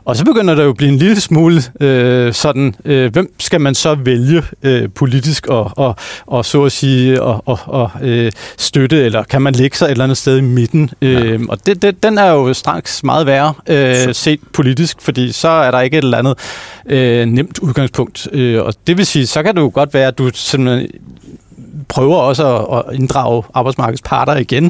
[0.04, 3.60] Og så begynder der jo at blive en lille smule øh, sådan, øh, hvem skal
[3.60, 5.96] man så vælge øh, politisk og, og,
[6.26, 9.90] og så at sige og, og, og øh, støtte, eller kan man lægge sig et
[9.90, 10.90] eller andet sted i midten?
[11.02, 15.48] Øh, og det, det, den er jo straks meget værre øh, set politisk, fordi så
[15.48, 16.38] er der ikke et eller andet
[16.86, 18.28] øh, nemt udgangspunkt.
[18.32, 20.88] Øh, og det vil sige, så kan det jo godt være, at du simpelthen
[21.90, 24.64] prøver også at, at inddrage arbejdsmarkedets parter igen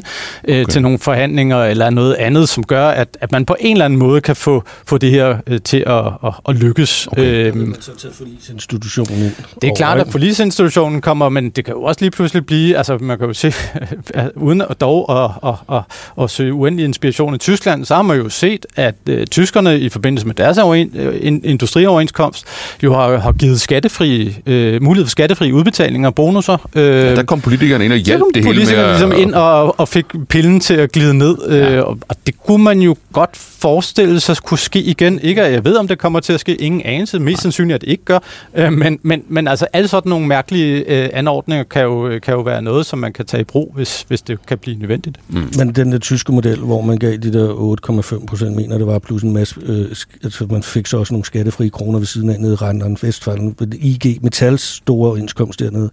[0.47, 0.65] øh, Okay.
[0.71, 3.99] til nogle forhandlinger eller noget andet, som gør, at, at man på en eller anden
[3.99, 7.07] måde kan få, få det her øh, til at, at, at lykkes.
[7.11, 7.45] Okay.
[7.53, 12.11] Øhm, så forlisinstitutionen det er klart, at polisinstitutionen kommer, men det kan jo også lige
[12.11, 13.53] pludselig blive, altså man kan jo se,
[14.35, 15.81] uden at dog at, at, at,
[16.23, 19.89] at søge uendelig inspiration i Tyskland, så har man jo set, at øh, tyskerne i
[19.89, 22.45] forbindelse med deres overen, øh, in- industrioverenskomst
[22.83, 26.69] jo har, har givet skattefri, øh, mulighed for skattefri udbetalinger og bonusser.
[26.75, 28.99] Øh, Ja, der kom politikerne ind og hjalp det hele med politikerne at...
[28.99, 31.37] ligesom ind og, og fik pillen til at glide ned.
[31.49, 31.55] Ja.
[31.55, 31.75] Ja.
[31.75, 35.19] Øh, og, og det kunne man jo godt forestille sig kunne ske igen.
[35.19, 36.55] Ikke at jeg ved, om det kommer til at ske.
[36.55, 37.19] Ingen anelse.
[37.19, 38.19] Mest sandsynligt, at det ikke gør.
[38.55, 42.41] Øh, men, men, men altså, alle sådan nogle mærkelige øh, anordninger kan jo, kan jo
[42.41, 45.19] være noget, som man kan tage i brug, hvis, hvis det kan blive nødvendigt.
[45.57, 47.77] Men den der tyske model, hvor man gav de der
[48.19, 49.85] 8,5 procent, mener det var, plus en masse, øh,
[50.23, 53.55] altså man fik så også nogle skattefrie kroner ved siden af nede i Randeren Vestfalen,
[53.81, 55.89] IG Metals store overenskomst dernede,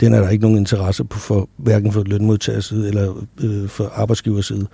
[0.00, 4.66] den er der ikke nogen interesse på for, hverken for lønmodtagerside eller øh, for arbejdsgiverside.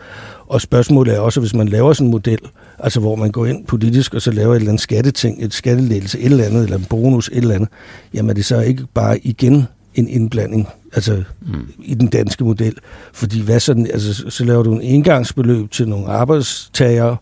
[0.46, 2.38] Og spørgsmålet er også, hvis man laver sådan en model,
[2.78, 6.18] altså hvor man går ind politisk og så laver et eller andet skatteting, et skattelettelse,
[6.18, 7.68] et eller andet, eller en bonus, et eller andet,
[8.14, 11.68] jamen er det så ikke bare igen en indblanding altså mm.
[11.78, 12.74] i den danske model.
[13.12, 17.16] Fordi hvad sådan, altså, så- laver du en engangsbeløb til nogle arbejdstagere,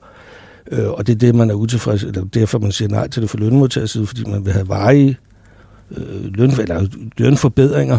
[0.72, 3.30] øh, og det er det, man er utilfreds, eller derfor man siger nej til det
[3.30, 5.16] for lønmodtagerside, fordi man vil have varige
[5.97, 6.86] øh, løn, eller
[7.18, 7.99] lønforbedringer.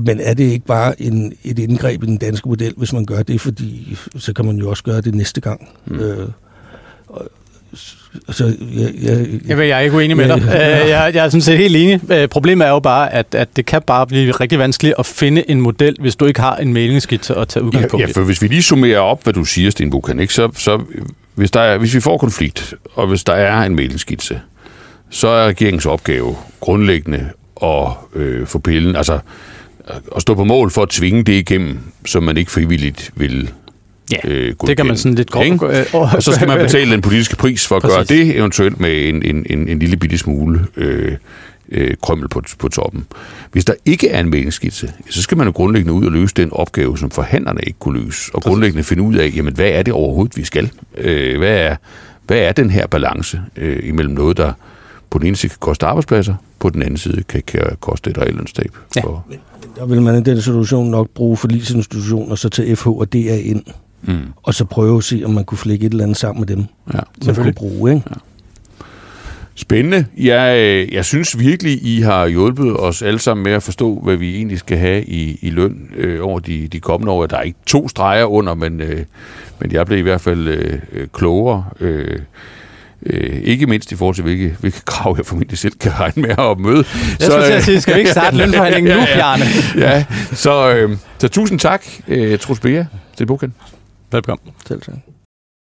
[0.00, 3.22] Men er det ikke bare en, et indgreb i den danske model, hvis man gør
[3.22, 5.68] det, fordi så kan man jo også gøre det næste gang.
[5.86, 5.98] Mm.
[6.00, 6.28] Øh,
[7.08, 7.28] og,
[8.30, 8.44] så
[8.74, 10.42] jeg, jeg, Jeg, jeg er ikke uenig med dig.
[10.46, 10.82] Ja.
[10.82, 12.00] Øh, jeg, jeg er sådan set helt enig.
[12.12, 15.50] Øh, Problemet er jo bare, at, at det kan bare blive rigtig vanskeligt at finde
[15.50, 18.12] en model, hvis du ikke har en mæglingsskitse at tage Ja, udgangspunkt ja, i.
[18.12, 20.80] for hvis vi lige summerer op, hvad du siger, Sten Buchan, ikke, så, så
[21.34, 24.40] hvis, der er, hvis vi får konflikt, og hvis der er en mæglingsskitse,
[25.10, 27.30] så er regeringens opgave grundlæggende
[27.62, 29.18] at øh, få pillen, altså
[30.16, 33.50] at stå på mål for at tvinge det igennem, som man ikke frivilligt vil
[34.12, 35.76] Ja, øh, det kan man sådan lidt godt...
[35.76, 38.26] Øh, Og så skal man betale den politiske pris for at gøre Præcis.
[38.26, 41.16] det, eventuelt med en, en, en, en lille bitte smule øh,
[41.68, 43.06] øh, krømmel på, på toppen.
[43.52, 46.52] Hvis der ikke er en mæglingsskitse, så skal man jo grundlæggende ud og løse den
[46.52, 49.94] opgave, som forhandlerne ikke kunne løse, og grundlæggende finde ud af, jamen, hvad er det
[49.94, 50.70] overhovedet, vi skal?
[50.98, 51.76] Øh, hvad, er,
[52.26, 54.52] hvad er den her balance øh, imellem noget, der
[55.10, 58.18] på den ene side kan koste arbejdspladser, på den anden side kan, kan koste et
[58.18, 58.70] reelt lønstab?
[58.96, 59.00] Ja.
[59.00, 59.26] For,
[59.76, 63.62] Der vil man i den situation nok bruge forlisinstitutioner, så tage FH og DA ind,
[64.02, 66.56] mm, og så prøve at se, om man kunne flække et eller andet sammen med
[66.56, 67.00] dem, ja.
[67.26, 67.94] man kunne bruge.
[67.94, 68.04] Ikke?
[69.60, 70.06] Spændende.
[70.18, 74.16] Jeg, øh, jeg synes virkelig, I har hjulpet os alle sammen med at forstå, hvad
[74.16, 77.26] vi egentlig skal have i, i løn øh, over de, de kommende år.
[77.26, 79.04] Der er ikke to streger under, men, øh,
[79.60, 81.64] men jeg blev i hvert fald øh, øh, klogere.
[81.80, 82.18] Øh,
[83.06, 86.30] øh, ikke mindst i forhold til, hvilke, hvilke krav jeg formentlig selv kan regne med
[86.38, 86.84] at møde.
[87.20, 89.44] Jeg skulle til at sige, skal vi ikke starte lønforhandlingen nu, Bjarne?
[89.76, 92.84] ja, så, øh, så tusind tak, øh, Troels Bea,
[93.16, 93.54] til Bokan.
[94.12, 94.52] Velkommen.
[94.66, 94.94] Selv tak.